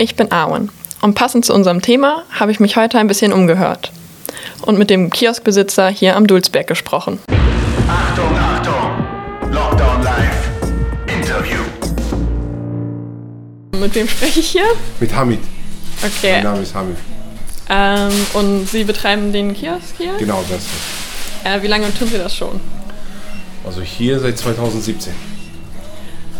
Ich 0.00 0.14
bin 0.14 0.30
Arwen 0.30 0.70
und 1.00 1.14
passend 1.14 1.44
zu 1.44 1.52
unserem 1.52 1.82
Thema 1.82 2.22
habe 2.30 2.52
ich 2.52 2.60
mich 2.60 2.76
heute 2.76 3.00
ein 3.00 3.08
bisschen 3.08 3.32
umgehört 3.32 3.90
und 4.62 4.78
mit 4.78 4.90
dem 4.90 5.10
Kioskbesitzer 5.10 5.88
hier 5.88 6.14
am 6.14 6.28
Dulsberg 6.28 6.68
gesprochen. 6.68 7.18
Achtung, 7.88 8.38
Achtung! 8.38 9.52
Lockdown 9.52 10.04
Live. 10.04 10.50
Interview. 11.08 11.58
Mit 13.76 13.92
wem 13.96 14.06
spreche 14.06 14.38
ich 14.38 14.50
hier? 14.50 14.66
Mit 15.00 15.12
Hamid. 15.12 15.40
Okay. 16.00 16.34
Mein 16.34 16.44
Name 16.44 16.62
ist 16.62 16.74
Hamid. 16.76 16.96
Ähm, 17.68 18.12
und 18.34 18.68
Sie 18.68 18.84
betreiben 18.84 19.32
den 19.32 19.52
Kiosk 19.52 19.96
hier? 19.98 20.14
Genau 20.16 20.44
das. 20.48 20.62
Äh, 21.42 21.60
wie 21.60 21.66
lange 21.66 21.92
tun 21.92 22.06
Sie 22.06 22.18
das 22.18 22.36
schon? 22.36 22.60
Also 23.66 23.80
hier 23.80 24.20
seit 24.20 24.38
2017. 24.38 25.12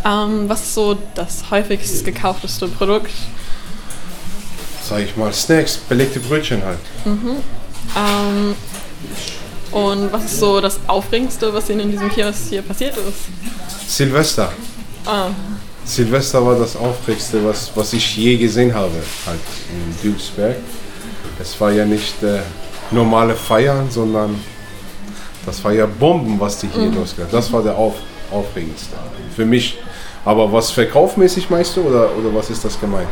Ähm, 0.04 0.48
was 0.48 0.62
ist 0.62 0.74
so 0.74 0.96
das 1.16 1.50
häufigst 1.50 2.04
gekaufteste 2.04 2.68
Produkt? 2.68 3.10
Sag 4.88 5.00
ich 5.00 5.16
mal 5.16 5.32
Snacks, 5.32 5.76
belegte 5.76 6.20
Brötchen 6.20 6.62
halt. 6.64 6.78
Mhm. 7.04 7.36
Ähm, 7.96 8.54
Und 9.70 10.12
was 10.12 10.24
ist 10.24 10.38
so 10.40 10.60
das 10.60 10.78
Aufregendste, 10.86 11.52
was 11.52 11.68
Ihnen 11.68 11.80
in 11.80 11.90
diesem 11.90 12.08
Kiosk 12.10 12.48
hier 12.48 12.62
passiert 12.62 12.94
ist? 12.96 13.92
Silvester. 13.94 14.50
Ah, 15.04 15.28
Silvester 15.84 16.44
war 16.44 16.58
das 16.58 16.76
Aufregendste, 16.76 17.44
was, 17.44 17.70
was 17.74 17.92
ich 17.92 18.16
je 18.16 18.36
gesehen 18.36 18.74
habe, 18.74 18.92
halt 19.26 19.38
in 19.70 19.94
Dülsberg. 20.02 20.56
Es 21.40 21.58
war 21.60 21.70
ja 21.70 21.84
nicht 21.84 22.22
äh, 22.22 22.40
normale 22.90 23.34
Feiern, 23.34 23.90
sondern 23.90 24.38
das 25.46 25.62
war 25.64 25.72
ja 25.72 25.86
Bomben, 25.86 26.38
was 26.40 26.58
die 26.58 26.68
hier 26.68 26.82
Mhm. 26.90 26.96
losgelassen 26.96 27.34
Das 27.34 27.52
war 27.52 27.62
der 27.62 27.76
Auf, 27.76 27.94
Aufregendste 28.30 28.96
für 29.36 29.46
mich. 29.46 29.78
Aber 30.24 30.50
was 30.52 30.70
verkaufmäßig 30.70 31.48
meinst 31.48 31.76
du 31.76 31.82
oder, 31.82 32.10
oder 32.16 32.34
was 32.34 32.50
ist 32.50 32.64
das 32.64 32.78
gemeint? 32.80 33.08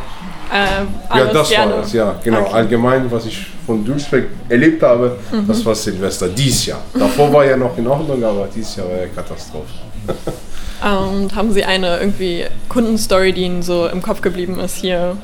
Äh, 0.53 1.17
ja, 1.19 1.25
das 1.33 1.51
war 1.57 1.81
es, 1.83 1.93
ja, 1.93 2.17
genau. 2.23 2.41
Okay. 2.43 2.53
Allgemein, 2.55 3.11
was 3.11 3.27
ich 3.27 3.47
von 3.67 3.85
Dülsberg 3.85 4.25
erlebt 4.49 4.83
habe, 4.83 5.19
Mhm. 5.33 5.47
das 5.49 5.65
war 5.65 5.75
Silvester, 5.75 6.29
dies 6.29 6.67
Jahr. 6.67 6.83
Davor 6.99 7.33
war 7.33 7.45
ja 7.45 7.57
noch 7.57 7.77
in 7.79 7.87
Ordnung, 7.87 8.23
aber 8.25 8.49
dieses 8.55 8.77
Jahr 8.77 8.89
war 8.89 8.97
ja 8.99 9.07
Katastrophe. 9.09 9.67
Und 10.83 11.35
haben 11.35 11.53
Sie 11.53 11.65
eine 11.65 11.99
irgendwie 11.99 12.45
Kundenstory, 12.69 13.33
die 13.33 13.43
Ihnen 13.43 13.63
so 13.63 13.87
im 13.89 14.03
Kopf 14.03 14.21
geblieben 14.21 14.61
ist 14.61 14.77
hier? 14.77 15.17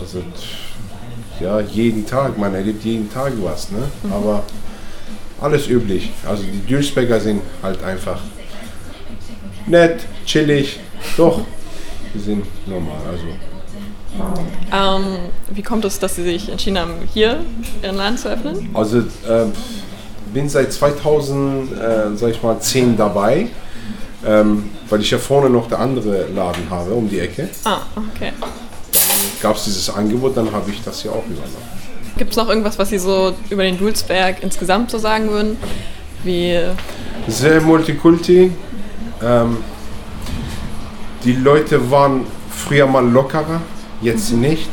Also, 0.00 0.22
ja, 1.40 1.60
jeden 1.60 2.06
Tag, 2.06 2.38
man 2.38 2.54
erlebt 2.54 2.84
jeden 2.84 3.12
Tag 3.12 3.32
was, 3.42 3.70
ne? 3.70 3.78
Mhm. 4.04 4.12
Aber 4.12 4.42
alles 5.40 5.66
üblich. 5.68 6.10
Also 6.26 6.44
die 6.44 6.60
Dülsberger 6.66 7.18
sind 7.20 7.42
halt 7.62 7.82
einfach 7.82 8.20
nett, 9.66 10.00
chillig, 10.24 10.78
doch, 11.16 11.40
die 12.14 12.18
sind 12.20 12.46
normal. 12.66 12.98
Also 13.10 13.24
Ähm, 14.72 15.04
wie 15.50 15.62
kommt 15.62 15.84
es, 15.84 15.98
dass 15.98 16.16
Sie 16.16 16.22
sich 16.22 16.50
entschieden 16.50 16.78
haben, 16.78 16.94
hier 17.12 17.40
Ihren 17.82 17.96
Laden 17.96 18.18
zu 18.18 18.28
öffnen? 18.28 18.70
Also 18.74 18.98
ähm, 19.28 19.52
bin 20.32 20.48
seit 20.48 20.72
2000, 20.72 21.72
äh, 21.72 22.16
sag 22.16 22.30
ich 22.30 22.42
mal, 22.42 22.58
10 22.58 22.96
dabei, 22.96 23.48
ähm, 24.24 24.70
weil 24.88 25.00
ich 25.00 25.10
ja 25.10 25.18
vorne 25.18 25.50
noch 25.50 25.68
der 25.68 25.80
andere 25.80 26.26
Laden 26.34 26.68
habe, 26.70 26.92
um 26.92 27.08
die 27.08 27.20
Ecke. 27.20 27.48
Ah, 27.64 27.80
okay. 27.96 28.32
Gab 29.40 29.56
es 29.56 29.64
dieses 29.64 29.90
Angebot, 29.90 30.36
dann 30.36 30.50
habe 30.52 30.70
ich 30.70 30.82
das 30.82 31.02
hier 31.02 31.12
auch 31.12 31.24
übernommen. 31.26 31.82
Gibt 32.16 32.30
es 32.30 32.36
noch 32.36 32.48
irgendwas, 32.48 32.78
was 32.78 32.90
Sie 32.90 32.98
so 32.98 33.32
über 33.50 33.62
den 33.62 33.78
Dulsberg 33.78 34.42
insgesamt 34.42 34.90
so 34.90 34.98
sagen 34.98 35.30
würden? 35.30 35.56
Wie, 36.24 36.58
Sehr 37.26 37.60
multikulti. 37.60 38.52
Ähm, 39.22 39.56
die 41.24 41.32
Leute 41.32 41.90
waren 41.90 42.26
früher 42.56 42.86
mal 42.86 43.06
lockerer, 43.06 43.60
jetzt 44.00 44.32
nicht. 44.32 44.68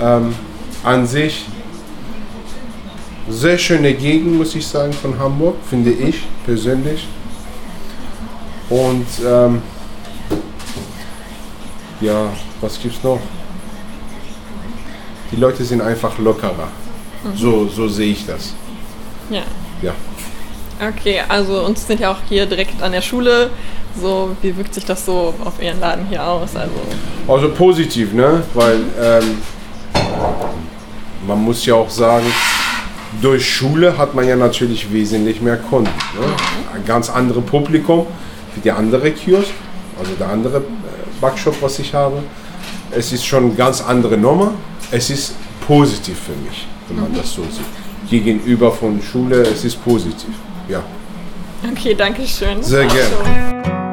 Ähm, 0.00 0.34
an 0.82 1.06
sich 1.06 1.46
sehr 3.28 3.56
schöne 3.58 3.94
Gegend, 3.94 4.36
muss 4.36 4.54
ich 4.54 4.66
sagen, 4.66 4.92
von 4.92 5.18
Hamburg, 5.18 5.56
finde 5.68 5.90
ich 5.90 6.22
persönlich. 6.44 7.08
Und 8.68 9.06
ähm, 9.24 9.62
ja, 12.00 12.30
was 12.60 12.80
gibt's 12.80 13.02
noch? 13.02 13.20
Die 15.30 15.36
Leute 15.36 15.64
sind 15.64 15.80
einfach 15.80 16.18
lockerer. 16.18 16.68
Mhm. 17.24 17.36
So, 17.36 17.68
so 17.68 17.88
sehe 17.88 18.12
ich 18.12 18.26
das. 18.26 18.54
ja. 19.30 19.42
Ja. 19.82 19.92
Okay, 20.80 21.22
also 21.28 21.64
uns 21.64 21.86
sind 21.86 22.00
ja 22.00 22.10
auch 22.10 22.18
hier 22.28 22.46
direkt 22.46 22.82
an 22.82 22.92
der 22.92 23.00
Schule. 23.00 23.50
So, 24.00 24.36
wie 24.42 24.56
wirkt 24.56 24.74
sich 24.74 24.84
das 24.84 25.04
so 25.04 25.34
auf 25.44 25.62
Ihren 25.62 25.80
Laden 25.80 26.06
hier 26.06 26.26
aus? 26.26 26.50
Also, 26.56 26.72
Also 27.28 27.50
positiv, 27.50 28.12
ne? 28.12 28.42
Weil 28.54 28.80
ähm, 29.00 29.38
man 31.26 31.42
muss 31.42 31.64
ja 31.64 31.74
auch 31.74 31.90
sagen, 31.90 32.26
durch 33.22 33.48
Schule 33.48 33.96
hat 33.96 34.14
man 34.14 34.26
ja 34.26 34.36
natürlich 34.36 34.92
wesentlich 34.92 35.40
mehr 35.40 35.56
Kunden. 35.56 35.86
Ne? 36.18 36.26
Ein 36.74 36.84
ganz 36.84 37.08
anderes 37.08 37.44
Publikum 37.44 38.06
wie 38.54 38.60
der 38.60 38.76
andere 38.76 39.10
Kiosk, 39.10 39.50
also 39.98 40.12
der 40.18 40.28
andere 40.28 40.58
äh, 40.58 40.60
Backshop, 41.20 41.60
was 41.60 41.78
ich 41.78 41.94
habe. 41.94 42.22
Es 42.90 43.12
ist 43.12 43.24
schon 43.24 43.44
eine 43.46 43.54
ganz 43.54 43.80
andere 43.80 44.16
Nummer. 44.16 44.52
Es 44.90 45.10
ist 45.10 45.34
positiv 45.66 46.18
für 46.18 46.48
mich, 46.48 46.66
wenn 46.88 47.00
man 47.00 47.14
das 47.14 47.32
so 47.32 47.42
sieht. 47.42 48.10
Gegenüber 48.10 48.70
von 48.70 49.00
Schule, 49.02 49.42
es 49.42 49.64
ist 49.64 49.82
positiv. 49.82 50.34
Ja. 50.68 50.82
okay, 51.70 51.94
danke 51.94 52.26
schön. 52.26 52.62
Sehr 52.62 52.86
gerne. 52.86 53.83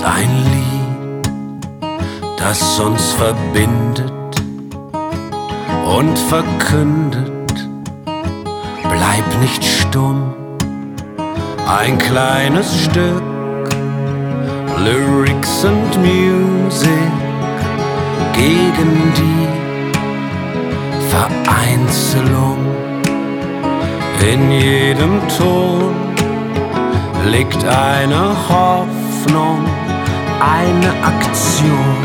Ist 0.00 0.06
ein 0.06 0.30
Lied, 0.44 1.30
das 2.38 2.80
uns 2.80 3.12
verbindet 3.12 4.12
und 5.98 6.18
verkündet, 6.18 7.68
bleib 8.82 9.40
nicht 9.42 9.62
stumm. 9.62 10.32
Ein 11.66 11.98
kleines 11.98 12.84
Stück 12.84 13.22
Lyrics 14.78 15.64
und 15.64 15.98
Music 15.98 17.12
gegen 18.32 19.12
die 19.20 19.48
Vereinzelung. 21.10 22.58
In 24.32 24.50
jedem 24.50 25.20
Ton 25.36 25.94
liegt 27.30 27.64
eine 27.66 28.34
Hoffnung, 28.48 29.64
eine 30.40 30.90
Aktion. 31.04 31.96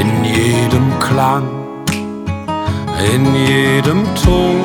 In 0.00 0.24
jedem 0.24 0.98
Klang, 1.00 1.48
in 3.14 3.34
jedem 3.34 4.04
Ton 4.14 4.60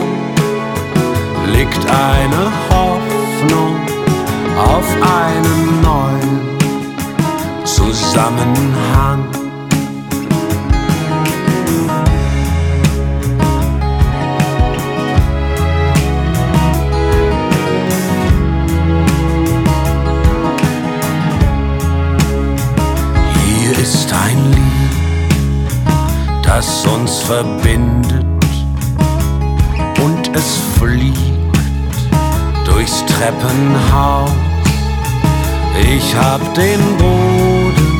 liegt 1.56 1.86
eine 1.90 2.52
Hoffnung 2.70 3.76
auf 4.58 4.88
einen 5.02 5.82
neuen 5.82 6.40
Zusammenhang. 7.66 9.43
Das 26.56 26.86
uns 26.86 27.20
verbindet 27.22 28.26
und 30.04 30.36
es 30.36 30.60
fliegt 30.78 31.18
durchs 32.64 33.04
Treppenhaus. 33.08 34.30
Ich 35.96 36.16
hab 36.16 36.42
den 36.54 36.80
Boden 37.00 37.92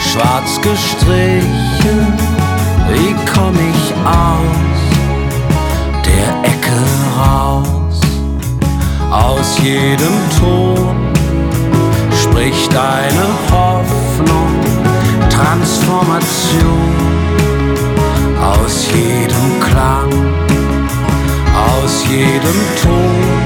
schwarz 0.00 0.58
gestrichen, 0.62 2.14
wie 2.90 3.14
komm 3.34 3.54
ich 3.72 3.92
aus 4.06 4.80
der 6.06 6.50
Ecke 6.50 6.78
raus? 7.18 8.00
Aus 9.10 9.58
jedem 9.62 10.16
Ton 10.40 10.96
spricht 12.10 12.74
eine 12.74 13.26
Hoffnung, 13.50 14.48
Transformation 15.28 17.23
aus 18.44 18.86
jedem 18.92 19.60
Klang, 19.60 20.10
aus 21.70 22.04
jedem 22.10 22.60
Ton 22.82 23.44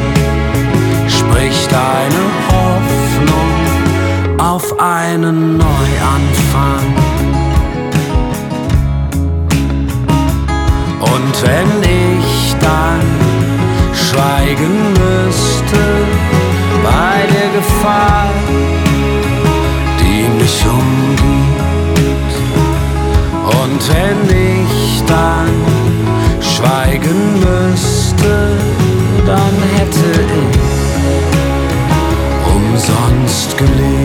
spricht 1.06 1.72
eine 1.72 2.24
Hoffnung 2.50 3.50
auf 4.38 4.78
einen 4.80 5.56
Neuanfang. 5.56 6.86
Und 11.00 11.34
wenn 11.42 11.70
ich 11.82 12.54
dann 12.60 13.06
schweigen 13.92 14.74
müsste 14.92 15.82
bei 16.82 17.26
der 17.34 17.48
Gefahr, 17.60 18.28
die 20.00 20.22
mich 20.42 20.64
umgibt. 20.66 21.58
Und 23.60 23.80
wenn 23.92 24.20
ich 24.30 24.37
dann 29.26 29.56
hätte 29.76 30.08
ich 30.42 30.58
umsonst 32.54 33.58
gelebt. 33.58 33.97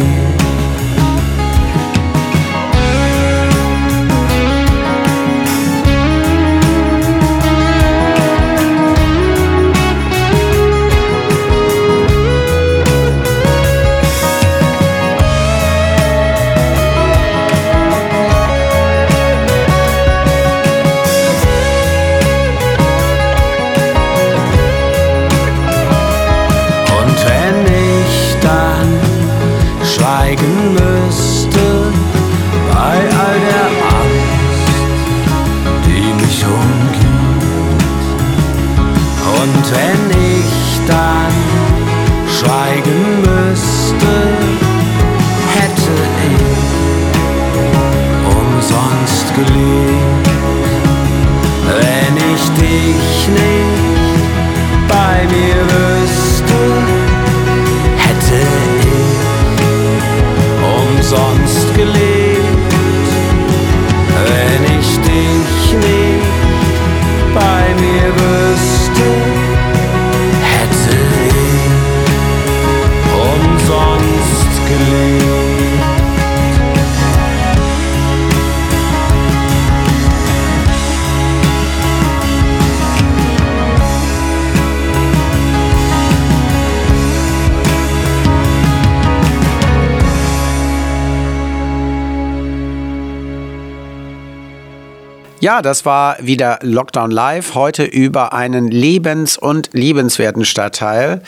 Ja, 95.43 95.61
das 95.61 95.83
war 95.83 96.15
wieder 96.21 96.59
Lockdown 96.61 97.11
Live. 97.11 97.53
Heute 97.53 97.83
über 97.83 98.31
einen 98.31 98.71
lebens- 98.71 99.37
und 99.37 99.71
liebenswerten 99.73 100.45
Stadtteil, 100.45 101.21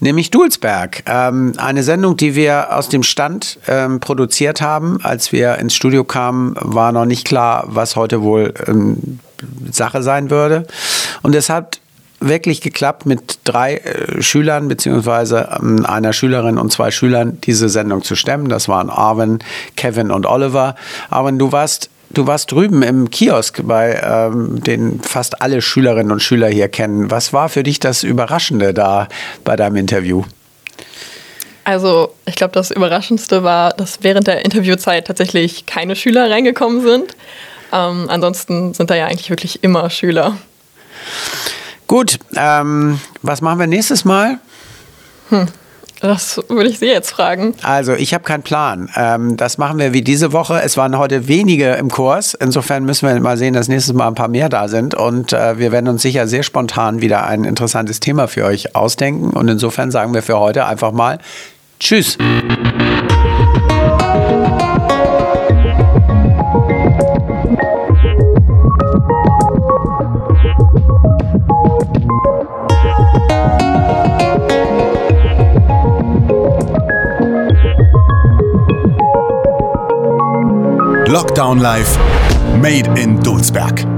nämlich 0.00 0.30
Dulsberg. 0.30 1.02
Ähm, 1.06 1.54
eine 1.56 1.82
Sendung, 1.82 2.18
die 2.18 2.34
wir 2.34 2.76
aus 2.76 2.90
dem 2.90 3.02
Stand 3.02 3.58
ähm, 3.66 4.00
produziert 4.00 4.60
haben. 4.60 4.98
Als 5.02 5.32
wir 5.32 5.56
ins 5.56 5.74
Studio 5.74 6.04
kamen, 6.04 6.54
war 6.60 6.92
noch 6.92 7.06
nicht 7.06 7.26
klar, 7.26 7.64
was 7.68 7.96
heute 7.96 8.20
wohl 8.20 8.52
ähm, 8.66 9.20
Sache 9.72 10.02
sein 10.02 10.28
würde. 10.28 10.66
Und 11.22 11.34
es 11.34 11.48
hat 11.48 11.80
wirklich 12.20 12.60
geklappt, 12.60 13.06
mit 13.06 13.38
drei 13.44 13.76
äh, 13.76 14.20
Schülern 14.20 14.68
beziehungsweise 14.68 15.48
ähm, 15.58 15.86
einer 15.86 16.12
Schülerin 16.12 16.58
und 16.58 16.70
zwei 16.70 16.90
Schülern 16.90 17.40
diese 17.40 17.70
Sendung 17.70 18.02
zu 18.02 18.14
stemmen. 18.14 18.50
Das 18.50 18.68
waren 18.68 18.90
Arvin, 18.90 19.38
Kevin 19.74 20.10
und 20.10 20.26
Oliver. 20.26 20.74
Arvin, 21.08 21.38
du 21.38 21.50
warst 21.50 21.88
Du 22.14 22.28
warst 22.28 22.52
drüben 22.52 22.82
im 22.82 23.10
Kiosk, 23.10 23.60
bei 23.64 24.00
ähm, 24.02 24.62
den 24.62 25.00
fast 25.00 25.42
alle 25.42 25.60
Schülerinnen 25.60 26.12
und 26.12 26.20
Schüler 26.20 26.48
hier 26.48 26.68
kennen. 26.68 27.10
Was 27.10 27.32
war 27.32 27.48
für 27.48 27.64
dich 27.64 27.80
das 27.80 28.04
Überraschende 28.04 28.72
da 28.72 29.08
bei 29.44 29.56
deinem 29.56 29.74
Interview? 29.76 30.22
Also, 31.64 32.14
ich 32.26 32.36
glaube, 32.36 32.52
das 32.52 32.70
Überraschendste 32.70 33.42
war, 33.42 33.70
dass 33.70 33.98
während 34.02 34.28
der 34.28 34.44
Interviewzeit 34.44 35.06
tatsächlich 35.08 35.66
keine 35.66 35.96
Schüler 35.96 36.30
reingekommen 36.30 36.82
sind. 36.82 37.16
Ähm, 37.72 38.06
ansonsten 38.08 38.74
sind 38.74 38.90
da 38.90 38.94
ja 38.94 39.06
eigentlich 39.06 39.30
wirklich 39.30 39.64
immer 39.64 39.90
Schüler. 39.90 40.36
Gut, 41.88 42.18
ähm, 42.36 43.00
was 43.22 43.40
machen 43.40 43.58
wir 43.58 43.66
nächstes 43.66 44.04
Mal? 44.04 44.38
Hm. 45.30 45.48
Das 46.04 46.38
würde 46.48 46.68
ich 46.68 46.80
Sie 46.80 46.86
jetzt 46.86 47.12
fragen. 47.12 47.54
Also, 47.62 47.94
ich 47.94 48.12
habe 48.12 48.24
keinen 48.24 48.42
Plan. 48.42 48.90
Ähm, 48.94 49.38
das 49.38 49.56
machen 49.56 49.78
wir 49.78 49.94
wie 49.94 50.02
diese 50.02 50.34
Woche. 50.34 50.60
Es 50.62 50.76
waren 50.76 50.98
heute 50.98 51.28
wenige 51.28 51.72
im 51.72 51.90
Kurs. 51.90 52.34
Insofern 52.34 52.84
müssen 52.84 53.08
wir 53.08 53.18
mal 53.20 53.38
sehen, 53.38 53.54
dass 53.54 53.68
nächstes 53.68 53.94
Mal 53.94 54.08
ein 54.08 54.14
paar 54.14 54.28
mehr 54.28 54.50
da 54.50 54.68
sind. 54.68 54.94
Und 54.94 55.32
äh, 55.32 55.58
wir 55.58 55.72
werden 55.72 55.88
uns 55.88 56.02
sicher 56.02 56.28
sehr 56.28 56.42
spontan 56.42 57.00
wieder 57.00 57.26
ein 57.26 57.44
interessantes 57.44 58.00
Thema 58.00 58.28
für 58.28 58.44
euch 58.44 58.76
ausdenken. 58.76 59.30
Und 59.30 59.48
insofern 59.48 59.90
sagen 59.90 60.12
wir 60.12 60.22
für 60.22 60.38
heute 60.38 60.66
einfach 60.66 60.92
mal 60.92 61.20
Tschüss. 61.80 62.18
Live, 81.52 81.98
Made 82.60 82.86
in 82.98 83.18
Dulsberg. 83.18 83.93